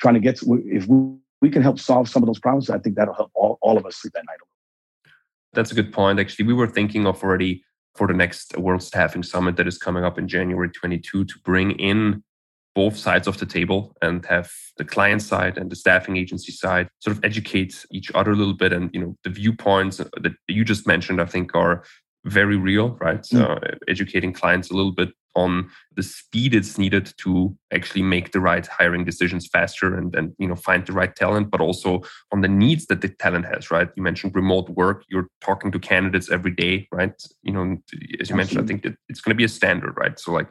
trying 0.00 0.14
to 0.14 0.20
get 0.20 0.36
to, 0.38 0.62
if 0.66 0.86
we, 0.86 1.16
we 1.40 1.50
can 1.50 1.62
help 1.62 1.78
solve 1.78 2.08
some 2.08 2.22
of 2.22 2.26
those 2.26 2.38
problems, 2.38 2.70
I 2.70 2.78
think 2.78 2.96
that'll 2.96 3.14
help 3.14 3.30
all, 3.34 3.58
all 3.62 3.76
of 3.76 3.86
us 3.86 3.96
sleep 3.96 4.14
at 4.16 4.24
night. 4.26 4.38
That's 5.52 5.72
a 5.72 5.74
good 5.74 5.92
point. 5.92 6.20
Actually, 6.20 6.46
we 6.46 6.54
were 6.54 6.66
thinking 6.66 7.06
of 7.06 7.22
already 7.22 7.64
for 7.94 8.06
the 8.06 8.12
next 8.12 8.56
World 8.58 8.82
Staffing 8.82 9.22
Summit 9.22 9.56
that 9.56 9.66
is 9.66 9.78
coming 9.78 10.04
up 10.04 10.18
in 10.18 10.28
January 10.28 10.68
22 10.68 11.24
to 11.24 11.34
bring 11.44 11.72
in 11.72 12.22
both 12.76 12.96
sides 12.96 13.26
of 13.26 13.38
the 13.38 13.46
table 13.46 13.96
and 14.02 14.24
have 14.26 14.52
the 14.76 14.84
client 14.84 15.22
side 15.22 15.56
and 15.56 15.70
the 15.72 15.76
staffing 15.76 16.18
agency 16.18 16.52
side 16.52 16.88
sort 17.00 17.16
of 17.16 17.24
educate 17.24 17.86
each 17.90 18.12
other 18.14 18.32
a 18.32 18.36
little 18.36 18.54
bit. 18.54 18.72
And 18.72 18.90
you 18.92 19.00
know 19.00 19.16
the 19.24 19.30
viewpoints 19.30 19.96
that 19.96 20.34
you 20.46 20.64
just 20.64 20.86
mentioned 20.86 21.20
i 21.20 21.24
think 21.24 21.54
are 21.54 21.82
very 22.24 22.56
real 22.56 22.88
right? 23.00 23.22
Mm. 23.22 23.42
uh, 23.42 23.76
educating 23.88 24.32
clients 24.32 24.70
a 24.70 24.74
little 24.74 24.92
bit 24.92 25.10
on 25.36 25.70
the 25.94 26.02
speed 26.02 26.54
it's 26.54 26.76
needed 26.76 27.12
to 27.18 27.56
actually 27.72 28.02
make 28.02 28.32
the 28.32 28.40
right 28.40 28.66
hiring 28.66 29.04
decisions 29.04 29.46
faster 29.46 29.96
and 29.98 30.14
and 30.16 30.34
you 30.38 30.48
know 30.48 30.56
find 30.56 30.86
the 30.86 30.92
right 30.92 31.14
talent 31.14 31.50
but 31.50 31.60
also 31.60 32.02
on 32.32 32.40
the 32.40 32.48
needs 32.48 32.86
that 32.86 33.00
the 33.00 33.08
talent 33.08 33.46
has 33.46 33.70
right? 33.70 33.88
You 33.96 34.02
mentioned 34.02 34.34
remote 34.34 34.68
work. 34.70 35.04
You're 35.08 35.28
talking 35.40 35.70
to 35.72 35.78
candidates 35.78 36.30
every 36.30 36.54
day 36.64 36.88
right? 36.92 37.16
You 37.42 37.52
know 37.52 37.64
as 38.20 38.28
you 38.30 38.36
Absolutely. 38.36 38.36
mentioned 38.36 38.60
i 38.62 38.66
think 38.66 38.80
it's 39.08 39.20
going 39.20 39.34
to 39.34 39.42
be 39.42 39.44
a 39.44 39.56
standard 39.60 39.94
right? 39.96 40.18
So 40.18 40.32
like 40.32 40.48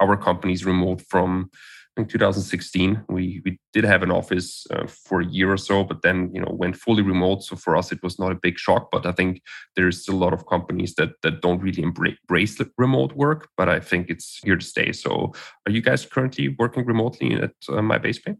our 0.00 0.16
company's 0.16 0.64
remote 0.64 1.02
from 1.08 1.50
in 1.98 2.06
2016 2.06 3.04
we 3.10 3.42
we 3.44 3.58
did 3.74 3.84
have 3.84 4.02
an 4.02 4.10
office 4.10 4.66
uh, 4.70 4.86
for 4.86 5.20
a 5.20 5.26
year 5.26 5.52
or 5.52 5.58
so 5.58 5.84
but 5.84 6.00
then 6.02 6.30
you 6.34 6.40
know 6.40 6.50
went 6.50 6.76
fully 6.76 7.02
remote. 7.02 7.42
So 7.42 7.54
for 7.56 7.76
us 7.76 7.92
it 7.92 8.02
was 8.02 8.18
not 8.18 8.32
a 8.32 8.40
big 8.42 8.58
shock 8.58 8.88
but 8.90 9.04
i 9.04 9.12
think 9.12 9.42
there's 9.76 10.02
still 10.02 10.14
a 10.14 10.24
lot 10.24 10.32
of 10.32 10.46
companies 10.46 10.94
that 10.94 11.10
that 11.22 11.42
don't 11.42 11.60
really 11.60 11.82
embrace 11.82 12.58
remote 12.78 13.12
work 13.14 13.48
but 13.58 13.68
i 13.68 13.78
think 13.78 14.08
it's 14.08 14.40
here 14.42 14.56
to 14.56 14.64
stay. 14.64 14.92
So 14.92 15.32
are 15.66 15.72
you 15.72 15.82
guys 15.82 16.06
currently 16.06 16.48
working 16.58 16.86
remotely 16.86 17.34
at 17.34 17.52
uh, 17.68 17.82
my 17.82 17.98
base 17.98 18.18
pay? 18.18 18.36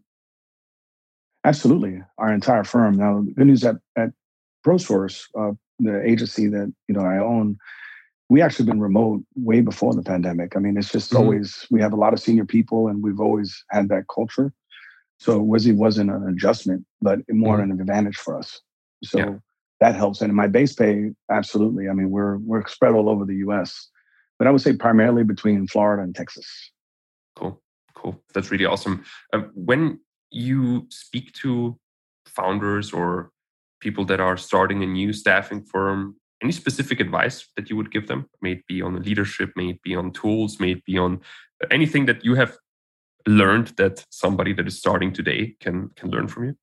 Absolutely. 1.45 2.01
Our 2.17 2.33
entire 2.33 2.63
firm. 2.63 2.95
Now 2.95 3.21
the 3.21 3.33
good 3.33 3.47
news 3.47 3.63
at 3.63 3.75
at 3.95 4.09
prosource 4.63 5.27
uh, 5.37 5.51
the 5.79 6.01
agency 6.07 6.47
that 6.47 6.73
you 6.87 6.95
know 6.95 7.01
i 7.01 7.17
own 7.17 7.57
we 8.33 8.41
actually 8.41 8.65
been 8.65 8.79
remote 8.79 9.23
way 9.35 9.61
before 9.61 9.93
the 9.93 10.01
pandemic. 10.01 10.55
I 10.55 10.59
mean, 10.59 10.75
it's 10.75 10.91
just 10.91 11.11
mm-hmm. 11.11 11.21
always 11.21 11.67
we 11.69 11.79
have 11.81 11.93
a 11.93 11.95
lot 12.03 12.13
of 12.13 12.19
senior 12.19 12.45
people, 12.45 12.87
and 12.87 13.03
we've 13.03 13.19
always 13.19 13.63
had 13.69 13.89
that 13.89 14.05
culture. 14.07 14.51
So 15.19 15.39
Wizzy 15.39 15.45
was 15.45 15.67
it 15.67 15.73
wasn't 15.73 16.09
an 16.09 16.27
adjustment, 16.29 16.83
but 16.99 17.19
more 17.29 17.59
mm-hmm. 17.59 17.73
an 17.73 17.79
advantage 17.79 18.17
for 18.17 18.35
us. 18.35 18.59
So 19.03 19.19
yeah. 19.19 19.35
that 19.81 19.95
helps. 19.95 20.21
And 20.21 20.31
in 20.31 20.35
my 20.35 20.47
base 20.47 20.73
pay, 20.73 21.11
absolutely. 21.29 21.89
I 21.89 21.93
mean, 21.93 22.09
we're 22.09 22.37
we're 22.37 22.65
spread 22.65 22.93
all 22.93 23.07
over 23.07 23.23
the 23.23 23.35
U.S., 23.47 23.89
but 24.39 24.47
I 24.47 24.51
would 24.51 24.61
say 24.61 24.73
primarily 24.75 25.23
between 25.23 25.67
Florida 25.67 26.01
and 26.01 26.15
Texas. 26.15 26.47
Cool, 27.35 27.61
cool. 27.93 28.19
That's 28.33 28.49
really 28.49 28.65
awesome. 28.65 29.05
Uh, 29.31 29.43
when 29.53 29.99
you 30.31 30.87
speak 30.89 31.33
to 31.43 31.77
founders 32.25 32.93
or 32.93 33.29
people 33.79 34.05
that 34.05 34.19
are 34.19 34.37
starting 34.37 34.81
a 34.81 34.87
new 34.87 35.13
staffing 35.13 35.63
firm 35.63 36.15
any 36.43 36.51
specific 36.51 36.99
advice 36.99 37.47
that 37.55 37.69
you 37.69 37.75
would 37.77 37.91
give 37.91 38.07
them? 38.07 38.29
May 38.41 38.53
it 38.53 38.67
be 38.67 38.81
on 38.81 39.01
leadership, 39.01 39.51
may 39.55 39.69
it 39.69 39.81
be 39.81 39.95
on 39.95 40.11
tools, 40.11 40.59
may 40.59 40.71
it 40.71 40.85
be 40.85 40.97
on 40.97 41.21
uh, 41.63 41.67
anything 41.71 42.05
that 42.05 42.23
you 42.23 42.35
have 42.35 42.57
learned 43.25 43.67
that 43.77 44.05
somebody 44.09 44.53
that 44.53 44.67
is 44.67 44.77
starting 44.77 45.13
today 45.13 45.55
can 45.59 45.89
can 45.95 46.09
learn 46.09 46.27
from 46.27 46.45
you? 46.45 46.55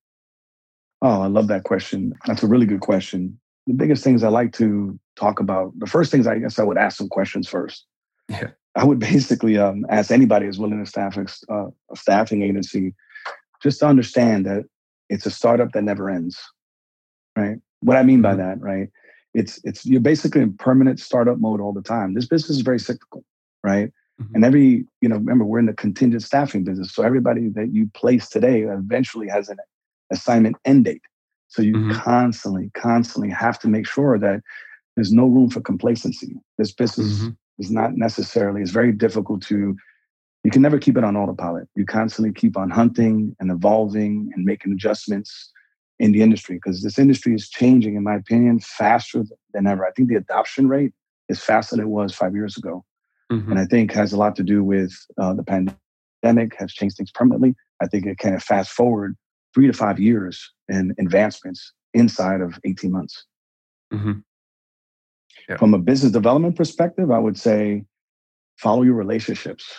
Oh, 1.01 1.21
I 1.21 1.27
love 1.27 1.47
that 1.47 1.63
question. 1.63 2.13
That's 2.27 2.43
a 2.43 2.47
really 2.47 2.67
good 2.67 2.81
question. 2.81 3.39
The 3.67 3.73
biggest 3.73 4.03
things 4.03 4.23
I 4.23 4.29
like 4.29 4.53
to 4.53 4.99
talk 5.15 5.39
about, 5.39 5.73
the 5.79 5.87
first 5.87 6.11
things 6.11 6.27
I 6.27 6.37
guess 6.37 6.59
I 6.59 6.63
would 6.63 6.77
ask 6.77 6.97
some 6.97 7.09
questions 7.09 7.47
first. 7.47 7.85
Yeah. 8.29 8.51
I 8.75 8.83
would 8.83 8.99
basically 9.13 9.57
um, 9.57 9.85
ask 9.89 10.11
anybody 10.11 10.45
who's 10.45 10.59
willing 10.59 10.83
to 10.83 10.89
staff 10.89 11.17
uh, 11.17 11.67
a 11.91 11.95
staffing 11.95 12.43
agency 12.43 12.93
just 13.63 13.79
to 13.79 13.87
understand 13.87 14.45
that 14.45 14.65
it's 15.09 15.25
a 15.25 15.31
startup 15.31 15.71
that 15.73 15.83
never 15.83 16.09
ends, 16.09 16.39
right? 17.35 17.57
What 17.81 17.97
I 17.97 18.03
mean 18.03 18.21
by 18.21 18.35
mm-hmm. 18.35 18.39
that, 18.39 18.61
right? 18.61 18.89
It's 19.33 19.59
it's 19.63 19.85
you're 19.85 20.01
basically 20.01 20.41
in 20.41 20.53
permanent 20.53 20.99
startup 20.99 21.39
mode 21.39 21.61
all 21.61 21.73
the 21.73 21.81
time. 21.81 22.13
This 22.13 22.27
business 22.27 22.57
is 22.57 22.61
very 22.61 22.79
cyclical, 22.79 23.23
right? 23.63 23.91
Mm-hmm. 24.21 24.35
And 24.35 24.45
every, 24.45 24.85
you 25.01 25.09
know, 25.09 25.15
remember 25.15 25.45
we're 25.45 25.59
in 25.59 25.65
the 25.65 25.73
contingent 25.73 26.23
staffing 26.23 26.63
business. 26.63 26.93
So 26.93 27.03
everybody 27.03 27.49
that 27.49 27.73
you 27.73 27.89
place 27.93 28.29
today 28.29 28.61
eventually 28.61 29.27
has 29.29 29.49
an 29.49 29.57
assignment 30.11 30.57
end 30.65 30.85
date. 30.85 31.01
So 31.47 31.61
you 31.61 31.73
mm-hmm. 31.73 31.99
constantly, 31.99 32.71
constantly 32.73 33.29
have 33.29 33.59
to 33.59 33.67
make 33.67 33.87
sure 33.87 34.17
that 34.19 34.41
there's 34.95 35.11
no 35.11 35.25
room 35.25 35.49
for 35.49 35.61
complacency. 35.61 36.35
This 36.57 36.71
business 36.71 37.19
mm-hmm. 37.19 37.29
is 37.59 37.71
not 37.71 37.95
necessarily, 37.95 38.61
it's 38.61 38.71
very 38.71 38.91
difficult 38.91 39.41
to, 39.43 39.75
you 40.43 40.51
can 40.51 40.61
never 40.61 40.79
keep 40.79 40.97
it 40.97 41.03
on 41.03 41.15
autopilot. 41.15 41.67
You 41.75 41.85
constantly 41.85 42.33
keep 42.33 42.57
on 42.57 42.69
hunting 42.69 43.35
and 43.39 43.51
evolving 43.51 44.31
and 44.35 44.45
making 44.45 44.71
adjustments 44.73 45.51
in 46.01 46.13
the 46.13 46.23
industry 46.23 46.55
because 46.55 46.81
this 46.81 46.97
industry 46.97 47.35
is 47.35 47.47
changing, 47.47 47.95
in 47.95 48.03
my 48.03 48.15
opinion, 48.15 48.59
faster 48.59 49.23
than 49.53 49.67
ever. 49.67 49.85
I 49.85 49.91
think 49.91 50.09
the 50.09 50.15
adoption 50.15 50.67
rate 50.67 50.93
is 51.29 51.39
faster 51.39 51.75
than 51.75 51.85
it 51.85 51.89
was 51.89 52.15
five 52.15 52.33
years 52.33 52.57
ago. 52.57 52.83
Mm-hmm. 53.31 53.51
And 53.51 53.59
I 53.59 53.65
think 53.65 53.93
has 53.93 54.11
a 54.11 54.17
lot 54.17 54.35
to 54.37 54.43
do 54.43 54.63
with 54.63 54.91
uh, 55.19 55.35
the 55.35 55.43
pandemic 55.43 56.55
has 56.57 56.73
changed 56.73 56.97
things 56.97 57.11
permanently. 57.11 57.53
I 57.83 57.87
think 57.87 58.07
it 58.07 58.17
kind 58.17 58.33
of 58.33 58.41
fast 58.41 58.71
forward 58.71 59.15
three 59.53 59.67
to 59.67 59.73
five 59.73 59.99
years 59.99 60.51
in 60.69 60.95
advancements 60.97 61.71
inside 61.93 62.41
of 62.41 62.59
18 62.65 62.91
months. 62.91 63.23
Mm-hmm. 63.93 64.13
Yeah. 65.49 65.57
From 65.57 65.75
a 65.75 65.79
business 65.79 66.11
development 66.11 66.55
perspective, 66.55 67.11
I 67.11 67.19
would 67.19 67.37
say 67.37 67.85
follow 68.57 68.81
your 68.81 68.95
relationships. 68.95 69.71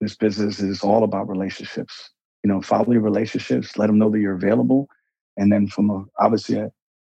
This 0.00 0.16
business 0.16 0.60
is 0.60 0.82
all 0.82 1.04
about 1.04 1.28
relationships. 1.28 2.10
You 2.42 2.48
know, 2.48 2.62
follow 2.62 2.90
your 2.90 3.02
relationships, 3.02 3.76
let 3.76 3.88
them 3.88 3.98
know 3.98 4.08
that 4.10 4.20
you're 4.20 4.34
available, 4.34 4.88
and 5.38 5.52
then 5.52 5.68
from 5.68 5.88
a, 5.88 6.04
obviously, 6.18 6.60
I, 6.60 6.66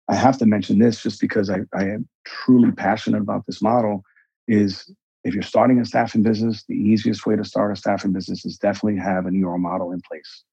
I 0.08 0.14
have 0.14 0.36
to 0.38 0.46
mention 0.46 0.78
this 0.78 1.02
just 1.02 1.20
because 1.20 1.48
I, 1.48 1.60
I 1.72 1.84
am 1.84 2.08
truly 2.26 2.72
passionate 2.72 3.22
about 3.22 3.46
this 3.46 3.62
model 3.62 4.02
is 4.48 4.92
if 5.24 5.34
you're 5.34 5.42
starting 5.42 5.80
a 5.80 5.84
staffing 5.84 6.22
business, 6.22 6.64
the 6.68 6.74
easiest 6.74 7.26
way 7.26 7.36
to 7.36 7.44
start 7.44 7.72
a 7.72 7.76
staffing 7.76 8.12
business 8.12 8.44
is 8.44 8.58
definitely 8.58 8.98
have 9.00 9.26
an 9.26 9.34
EOR 9.34 9.58
model 9.58 9.92
in 9.92 10.00
place. 10.00 10.44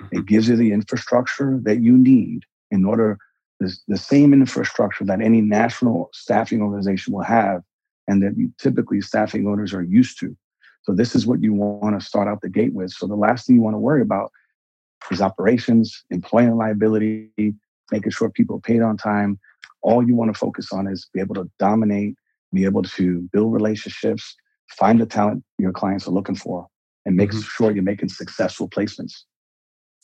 It 0.00 0.04
mm-hmm. 0.04 0.24
gives 0.24 0.48
you 0.48 0.56
the 0.56 0.72
infrastructure 0.72 1.60
that 1.64 1.80
you 1.80 1.96
need 1.96 2.44
in 2.70 2.84
order 2.84 3.18
the, 3.60 3.76
the 3.88 3.98
same 3.98 4.32
infrastructure 4.32 5.04
that 5.04 5.20
any 5.20 5.40
national 5.40 6.10
staffing 6.12 6.62
organization 6.62 7.12
will 7.12 7.22
have 7.22 7.62
and 8.08 8.22
that 8.22 8.36
you, 8.36 8.52
typically 8.58 9.00
staffing 9.00 9.46
owners 9.46 9.74
are 9.74 9.82
used 9.82 10.18
to. 10.20 10.36
So 10.82 10.92
this 10.92 11.14
is 11.14 11.26
what 11.26 11.42
you 11.42 11.52
want 11.52 11.98
to 11.98 12.04
start 12.04 12.26
out 12.26 12.40
the 12.40 12.48
gate 12.48 12.72
with. 12.72 12.90
So 12.90 13.06
the 13.06 13.14
last 13.14 13.46
thing 13.46 13.56
you 13.56 13.62
want 13.62 13.74
to 13.74 13.78
worry 13.78 14.02
about 14.02 14.32
his 15.10 15.20
operations, 15.20 16.04
employment 16.10 16.56
liability, 16.56 17.30
making 17.90 18.10
sure 18.10 18.30
people 18.30 18.56
are 18.56 18.60
paid 18.60 18.82
on 18.82 18.96
time. 18.96 19.38
All 19.82 20.06
you 20.06 20.14
want 20.14 20.32
to 20.32 20.38
focus 20.38 20.72
on 20.72 20.86
is 20.86 21.08
be 21.12 21.20
able 21.20 21.34
to 21.36 21.50
dominate, 21.58 22.14
be 22.52 22.64
able 22.64 22.82
to 22.82 23.28
build 23.32 23.52
relationships, 23.52 24.34
find 24.70 25.00
the 25.00 25.06
talent 25.06 25.44
your 25.58 25.72
clients 25.72 26.06
are 26.06 26.12
looking 26.12 26.36
for, 26.36 26.66
and 27.04 27.16
make 27.16 27.30
mm-hmm. 27.30 27.40
sure 27.40 27.70
you're 27.70 27.82
making 27.82 28.08
successful 28.08 28.68
placements 28.68 29.24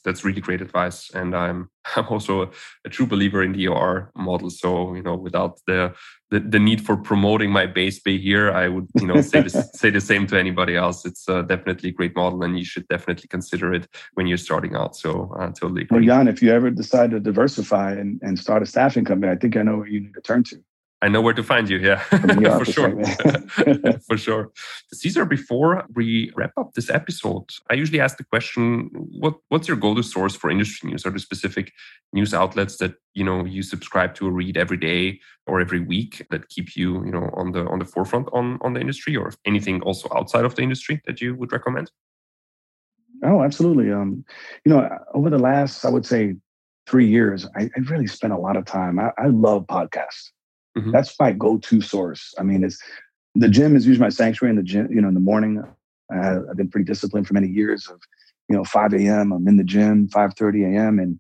that's 0.09 0.25
really 0.25 0.41
great 0.41 0.63
advice. 0.63 1.11
And 1.11 1.37
I'm 1.37 1.71
I'm 1.97 2.07
also 2.09 2.43
a, 2.43 2.49
a, 2.87 2.89
true 2.89 3.07
believer 3.07 3.43
in 3.43 3.53
the 3.53 3.67
EOR 3.67 4.09
model. 4.17 4.51
So 4.51 4.95
you 4.95 5.03
know, 5.03 5.15
without 5.15 5.61
the, 5.67 5.95
the, 6.31 6.41
the 6.41 6.59
need 6.59 6.85
for 6.85 6.97
promoting 6.97 7.51
my 7.51 7.67
base 7.67 7.99
pay 8.01 8.19
here, 8.19 8.51
I 8.51 8.69
would 8.69 8.89
you 9.01 9.07
know 9.07 9.21
say 9.21 9.43
the, 9.43 9.51
say 9.75 9.91
the 9.91 10.01
same 10.01 10.27
to 10.29 10.39
anybody 10.39 10.77
else. 10.77 11.05
It's 11.05 11.29
uh, 11.29 11.43
definitely 11.43 11.91
a 11.91 11.93
great 11.93 12.17
model, 12.17 12.43
and 12.43 12.59
you 12.59 12.65
should 12.65 12.89
definitely 12.89 13.29
consider 13.29 13.75
it 13.75 13.87
when 14.15 14.27
you're 14.27 14.39
starting 14.49 14.75
out. 14.75 14.97
So 14.97 15.35
uh, 15.39 15.49
totally. 15.49 15.83
Agree. 15.83 15.99
Well, 15.99 16.07
Jan, 16.07 16.29
if 16.29 16.43
you 16.43 16.51
ever 16.51 16.71
decide 16.71 17.11
to 17.11 17.21
diversify 17.21 17.93
and, 17.93 18.21
and 18.23 18.39
start 18.39 18.63
a 18.63 18.67
staffing 18.67 19.05
company, 19.05 19.31
I 19.31 19.37
think 19.37 19.57
I 19.57 19.63
know 19.63 19.77
where 19.79 19.89
you 19.89 20.01
need 20.01 20.15
to 20.15 20.23
turn 20.23 20.45
to. 20.45 20.57
I 21.01 21.07
know 21.09 21.21
where 21.21 21.35
to 21.35 21.45
find 21.45 21.69
you. 21.69 21.79
Yeah, 21.79 21.99
for 22.59 22.65
sure. 22.65 23.05
for 24.09 24.19
sure. 24.19 24.51
Caesar, 24.93 25.25
before 25.25 25.85
we 25.95 26.33
wrap 26.35 26.51
up 26.57 26.75
this 26.75 26.91
episode, 26.91 27.45
I 27.71 27.75
usually 27.75 28.01
ask 28.01 28.17
the 28.17 28.25
question: 28.25 28.91
what 28.93 29.37
What's 29.49 29.69
your 29.69 29.77
go-to 29.77 30.03
source 30.03 30.35
for 30.35 30.51
industry 30.51 30.91
news? 30.91 31.07
Are 31.07 31.11
there 31.11 31.19
specific 31.21 31.73
news 32.13 32.35
outlets 32.35 32.79
that 32.79 32.95
you 33.15 33.23
know 33.23 33.45
you 33.45 33.63
subscribe 33.63 34.17
to 34.17 34.27
or 34.27 34.33
read 34.33 34.57
every 34.57 34.77
day 34.77 35.21
or 35.47 35.61
every 35.61 35.81
week 35.81 36.27
that 36.31 36.49
keep 36.49 36.77
you 36.77 37.05
you 37.05 37.13
know 37.13 37.31
on 37.35 37.53
the 37.53 37.65
on 37.67 37.79
the 37.79 37.85
forefront 37.85 38.29
on 38.33 38.59
on 38.63 38.73
the 38.73 38.81
industry, 38.81 39.17
or 39.17 39.33
anything 39.45 39.81
also 39.83 40.09
outside 40.17 40.45
of 40.45 40.57
the 40.57 40.63
industry 40.63 41.01
that 41.07 41.21
you 41.21 41.37
would 41.37 41.53
recommend? 41.53 41.93
Oh, 43.25 43.43
absolutely. 43.43 43.93
Um, 43.93 44.25
you 44.65 44.73
know, 44.73 44.89
over 45.15 45.31
the 45.31 45.39
last, 45.39 45.85
I 45.85 45.91
would 45.91 46.07
say, 46.07 46.37
three 46.87 47.09
years, 47.09 47.47
I, 47.57 47.63
I 47.65 47.81
really 47.89 48.07
spent 48.07 48.33
a 48.33 48.39
lot 48.39 48.57
of 48.57 48.65
time. 48.65 48.99
I, 48.99 49.11
I 49.19 49.27
love 49.27 49.67
podcasts. 49.67 50.31
Mm-hmm. 50.77 50.93
That's 50.93 51.19
my 51.19 51.33
go-to 51.33 51.81
source. 51.81 52.35
I 52.39 52.43
mean, 52.43 52.65
it's 52.65 52.79
the 53.35 53.49
gym 53.49 53.77
is 53.77 53.87
usually 53.87 54.05
my 54.05 54.11
sanctuary 54.11 54.51
in 54.51 54.57
the 54.57 54.63
gym, 54.63 54.89
you 54.91 55.01
know, 55.01 55.09
in 55.09 55.15
the 55.15 55.21
morning. 55.21 55.63
Uh, 56.15 56.41
I've 56.51 56.57
been 56.57 56.69
pretty 56.69 56.85
disciplined 56.85 57.27
for 57.27 57.35
many 57.35 57.49
years 57.49 57.87
of, 57.89 58.01
you 58.49 58.57
know, 58.57 58.65
5 58.65 58.95
a.m. 58.95 59.33
I'm 59.33 59.47
in 59.47 59.57
the 59.57 59.65
gym, 59.65 60.09
5:30 60.09 60.75
a.m. 60.75 60.99
and 60.99 61.19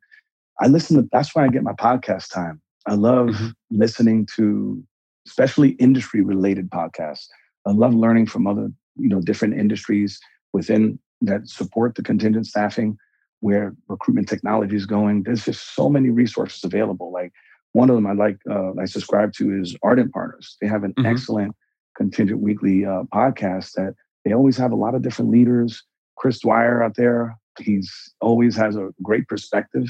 I 0.61 0.67
listen 0.67 0.97
to. 0.97 1.09
That's 1.13 1.35
why 1.35 1.45
I 1.45 1.49
get 1.49 1.63
my 1.63 1.73
podcast 1.73 2.33
time. 2.33 2.61
I 2.87 2.95
love 2.95 3.29
mm-hmm. 3.29 3.49
listening 3.71 4.27
to, 4.37 4.83
especially 5.27 5.71
industry 5.73 6.23
related 6.23 6.71
podcasts. 6.71 7.27
I 7.67 7.73
love 7.73 7.95
learning 7.95 8.27
from 8.27 8.47
other, 8.47 8.71
you 8.97 9.09
know, 9.09 9.21
different 9.21 9.55
industries 9.55 10.19
within 10.53 10.99
that 11.21 11.49
support 11.49 11.95
the 11.95 12.03
contingent 12.03 12.47
staffing, 12.47 12.97
where 13.41 13.75
recruitment 13.89 14.29
technology 14.29 14.77
is 14.77 14.87
going. 14.87 15.23
There's 15.23 15.45
just 15.45 15.75
so 15.75 15.89
many 15.89 16.11
resources 16.11 16.65
available. 16.65 17.13
Like 17.13 17.33
one 17.73 17.91
of 17.91 17.97
them 17.97 18.07
I 18.07 18.13
like, 18.13 18.39
uh, 18.51 18.73
I 18.81 18.85
subscribe 18.87 19.33
to 19.35 19.61
is 19.61 19.77
Ardent 19.83 20.13
Partners. 20.13 20.57
They 20.61 20.67
have 20.67 20.85
an 20.85 20.93
mm-hmm. 20.95 21.07
excellent 21.07 21.55
contingent 21.97 22.41
weekly 22.41 22.85
uh, 22.85 23.03
podcast 23.15 23.73
that 23.73 23.95
they 24.25 24.33
always 24.33 24.57
have 24.57 24.73
a 24.73 24.77
lot 24.77 24.95
of 24.95 25.03
different 25.03 25.31
leaders. 25.31 25.83
Chris 26.17 26.41
Dwyer 26.41 26.83
out 26.83 26.97
there, 26.97 27.37
he's 27.59 27.93
always 28.21 28.57
has 28.57 28.77
a 28.77 28.91
great 29.03 29.29
perspective 29.29 29.87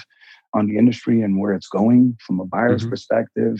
on 0.54 0.66
the 0.66 0.78
industry 0.78 1.22
and 1.22 1.38
where 1.38 1.54
it's 1.54 1.68
going 1.68 2.16
from 2.26 2.40
a 2.40 2.44
buyer's 2.44 2.82
mm-hmm. 2.82 2.90
perspective. 2.90 3.58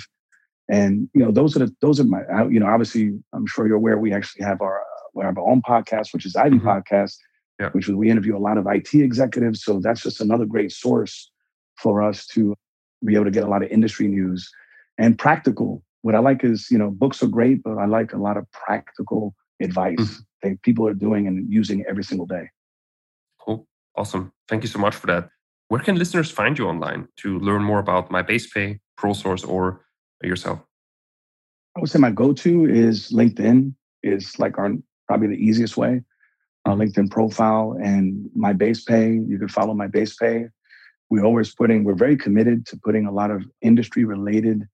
And 0.71 1.09
you 1.15 1.25
know, 1.25 1.31
those 1.31 1.57
are 1.57 1.61
the 1.61 1.75
those 1.81 1.99
are 1.99 2.05
my 2.05 2.21
you 2.51 2.61
know, 2.61 2.67
obviously, 2.67 3.19
I'm 3.33 3.47
sure 3.47 3.67
you're 3.67 3.77
aware 3.77 3.99
we 3.99 4.13
actually 4.13 4.45
have 4.45 4.61
our 4.61 4.83
we 5.15 5.25
have 5.25 5.39
our 5.39 5.49
own 5.49 5.63
podcast, 5.63 6.13
which 6.13 6.27
is 6.27 6.37
Ivy 6.37 6.59
mm-hmm. 6.59 6.69
Podcast, 6.69 7.17
yeah. 7.59 7.71
which 7.71 7.89
we 7.89 8.11
interview 8.11 8.37
a 8.37 8.39
lot 8.39 8.59
of 8.59 8.67
IT 8.67 8.95
executives. 8.95 9.65
So 9.65 9.81
that's 9.81 10.03
just 10.03 10.21
another 10.21 10.45
great 10.45 10.73
source 10.73 11.31
for 11.77 12.03
us 12.03 12.27
to 12.29 12.55
be 13.05 13.15
able 13.15 13.25
to 13.25 13.31
get 13.31 13.45
a 13.45 13.49
lot 13.49 13.63
of 13.63 13.71
industry 13.71 14.09
news 14.09 14.51
and 14.99 15.19
practical. 15.19 15.83
What 16.03 16.15
I 16.15 16.19
like 16.19 16.45
is, 16.45 16.71
you 16.71 16.79
know, 16.79 16.91
books 16.91 17.23
are 17.23 17.27
great, 17.29 17.63
but 17.63 17.79
I 17.79 17.87
like 17.87 18.13
a 18.13 18.19
lot 18.19 18.37
of 18.37 18.51
practical 18.53 19.35
advice 19.61 19.97
mm-hmm. 19.99 20.49
that 20.51 20.63
people 20.63 20.87
are 20.87 20.95
doing 20.95 21.27
and 21.27 21.53
using 21.53 21.85
every 21.89 22.05
single 22.05 22.27
day. 22.27 22.49
Cool. 23.41 23.67
Awesome. 23.97 24.33
Thank 24.49 24.63
you 24.63 24.69
so 24.69 24.79
much 24.79 24.95
for 24.95 25.07
that. 25.09 25.29
Where 25.69 25.81
can 25.81 25.97
listeners 25.97 26.31
find 26.31 26.59
you 26.59 26.67
online 26.67 27.09
to 27.19 27.39
learn 27.41 27.63
more 27.63 27.79
about 27.79 28.11
my 28.11 28.23
base 28.23 28.51
pay, 28.51 28.81
ProSource, 28.99 29.47
or 29.47 29.85
yourself? 30.23 30.61
I 31.77 31.81
would 31.81 31.91
say 31.91 31.99
my 31.99 32.11
go-to 32.11 32.67
is 32.67 33.11
LinkedIn 33.11 33.75
is 34.03 34.39
like 34.39 34.59
our 34.59 34.73
probably 35.07 35.29
the 35.29 35.35
easiest 35.35 35.77
way. 35.77 36.03
Uh. 36.65 36.75
LinkedIn 36.75 37.11
profile 37.11 37.77
and 37.83 38.29
my 38.35 38.53
base 38.53 38.83
pay. 38.85 39.13
You 39.13 39.39
can 39.39 39.49
follow 39.49 39.75
my 39.75 39.87
base 39.87 40.17
pay. 40.17 40.49
We're 41.11 41.25
always 41.25 41.55
putting, 41.55 41.85
we're 41.85 41.94
very 41.94 42.16
committed 42.16 42.66
to 42.66 42.77
putting 42.77 43.07
a 43.07 43.12
lot 43.12 43.31
of 43.31 43.44
industry 43.62 44.05
related 44.05 44.66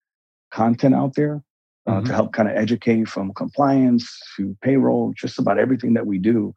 content 0.51 0.95
out 0.95 1.15
there 1.15 1.43
uh, 1.87 1.93
mm-hmm. 1.93 2.07
to 2.07 2.13
help 2.13 2.33
kind 2.33 2.49
of 2.49 2.57
educate 2.57 3.09
from 3.09 3.33
compliance 3.35 4.21
to 4.37 4.57
payroll, 4.63 5.13
just 5.17 5.39
about 5.39 5.59
everything 5.59 5.95
that 5.95 6.07
we 6.07 6.19
do. 6.19 6.55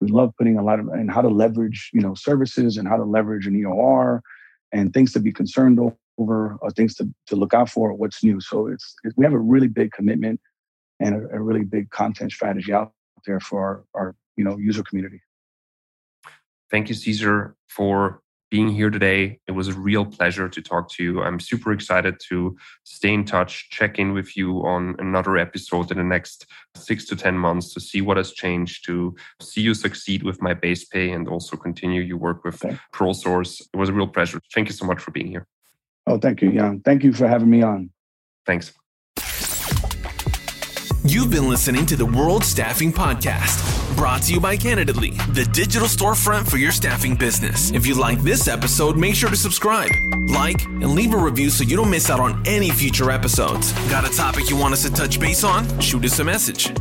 We 0.00 0.08
love 0.08 0.34
putting 0.36 0.58
a 0.58 0.62
lot 0.62 0.78
of 0.78 0.88
and 0.88 1.10
how 1.10 1.22
to 1.22 1.28
leverage 1.28 1.90
you 1.94 2.02
know 2.02 2.14
services 2.14 2.76
and 2.76 2.86
how 2.86 2.96
to 2.96 3.04
leverage 3.04 3.46
an 3.46 3.54
EOR 3.54 4.20
and 4.72 4.92
things 4.92 5.12
to 5.14 5.20
be 5.20 5.32
concerned 5.32 5.78
over 6.18 6.56
or 6.60 6.70
things 6.70 6.94
to, 6.96 7.08
to 7.28 7.36
look 7.36 7.54
out 7.54 7.70
for 7.70 7.94
what's 7.94 8.22
new. 8.22 8.40
So 8.40 8.66
it's 8.66 8.94
it, 9.04 9.14
we 9.16 9.24
have 9.24 9.32
a 9.32 9.38
really 9.38 9.68
big 9.68 9.92
commitment 9.92 10.40
and 11.00 11.14
a, 11.14 11.36
a, 11.36 11.40
really 11.40 11.64
big 11.64 11.90
content 11.90 12.32
strategy 12.32 12.72
out 12.72 12.92
there 13.26 13.40
for 13.40 13.60
our, 13.60 13.84
our 13.94 14.14
you 14.36 14.44
know 14.44 14.58
user 14.58 14.82
community. 14.82 15.22
Thank 16.70 16.88
you 16.88 16.94
caesar 16.94 17.54
for 17.68 18.20
being 18.50 18.68
here 18.68 18.90
today. 18.90 19.40
It 19.46 19.52
was 19.52 19.68
a 19.68 19.74
real 19.74 20.04
pleasure 20.04 20.48
to 20.48 20.62
talk 20.62 20.90
to 20.92 21.02
you. 21.02 21.22
I'm 21.22 21.40
super 21.40 21.72
excited 21.72 22.20
to 22.28 22.56
stay 22.84 23.12
in 23.12 23.24
touch, 23.24 23.70
check 23.70 23.98
in 23.98 24.12
with 24.12 24.36
you 24.36 24.60
on 24.66 24.94
another 24.98 25.36
episode 25.36 25.90
in 25.90 25.98
the 25.98 26.04
next 26.04 26.46
six 26.74 27.04
to 27.06 27.16
10 27.16 27.36
months 27.36 27.74
to 27.74 27.80
see 27.80 28.00
what 28.00 28.16
has 28.16 28.32
changed, 28.32 28.84
to 28.86 29.14
see 29.40 29.60
you 29.60 29.74
succeed 29.74 30.22
with 30.22 30.40
my 30.40 30.54
base 30.54 30.84
pay 30.84 31.10
and 31.10 31.28
also 31.28 31.56
continue 31.56 32.02
your 32.02 32.18
work 32.18 32.44
with 32.44 32.64
okay. 32.64 32.78
ProSource. 32.94 33.60
It 33.60 33.76
was 33.76 33.88
a 33.88 33.92
real 33.92 34.08
pleasure. 34.08 34.40
Thank 34.54 34.68
you 34.68 34.74
so 34.74 34.86
much 34.86 35.00
for 35.00 35.10
being 35.10 35.28
here. 35.28 35.46
Oh, 36.06 36.18
thank 36.18 36.40
you, 36.40 36.52
Jan. 36.52 36.80
Thank 36.84 37.02
you 37.02 37.12
for 37.12 37.26
having 37.26 37.50
me 37.50 37.62
on. 37.62 37.90
Thanks. 38.46 38.72
You've 41.04 41.30
been 41.30 41.48
listening 41.48 41.86
to 41.86 41.96
the 41.96 42.06
World 42.06 42.44
Staffing 42.44 42.92
Podcast 42.92 43.75
Brought 43.94 44.22
to 44.22 44.32
you 44.32 44.40
by 44.40 44.56
Candidly, 44.56 45.10
the 45.32 45.48
digital 45.52 45.88
storefront 45.88 46.50
for 46.50 46.56
your 46.56 46.72
staffing 46.72 47.14
business. 47.14 47.70
If 47.70 47.86
you 47.86 47.94
like 47.94 48.20
this 48.22 48.48
episode, 48.48 48.96
make 48.96 49.14
sure 49.14 49.30
to 49.30 49.36
subscribe, 49.36 49.90
like, 50.28 50.64
and 50.64 50.94
leave 50.94 51.14
a 51.14 51.18
review 51.18 51.50
so 51.50 51.64
you 51.64 51.76
don't 51.76 51.90
miss 51.90 52.10
out 52.10 52.20
on 52.20 52.42
any 52.46 52.70
future 52.70 53.10
episodes. 53.10 53.72
Got 53.88 54.04
a 54.04 54.14
topic 54.14 54.50
you 54.50 54.56
want 54.56 54.74
us 54.74 54.82
to 54.82 54.90
touch 54.90 55.20
base 55.20 55.44
on? 55.44 55.80
Shoot 55.80 56.04
us 56.04 56.18
a 56.18 56.24
message. 56.24 56.72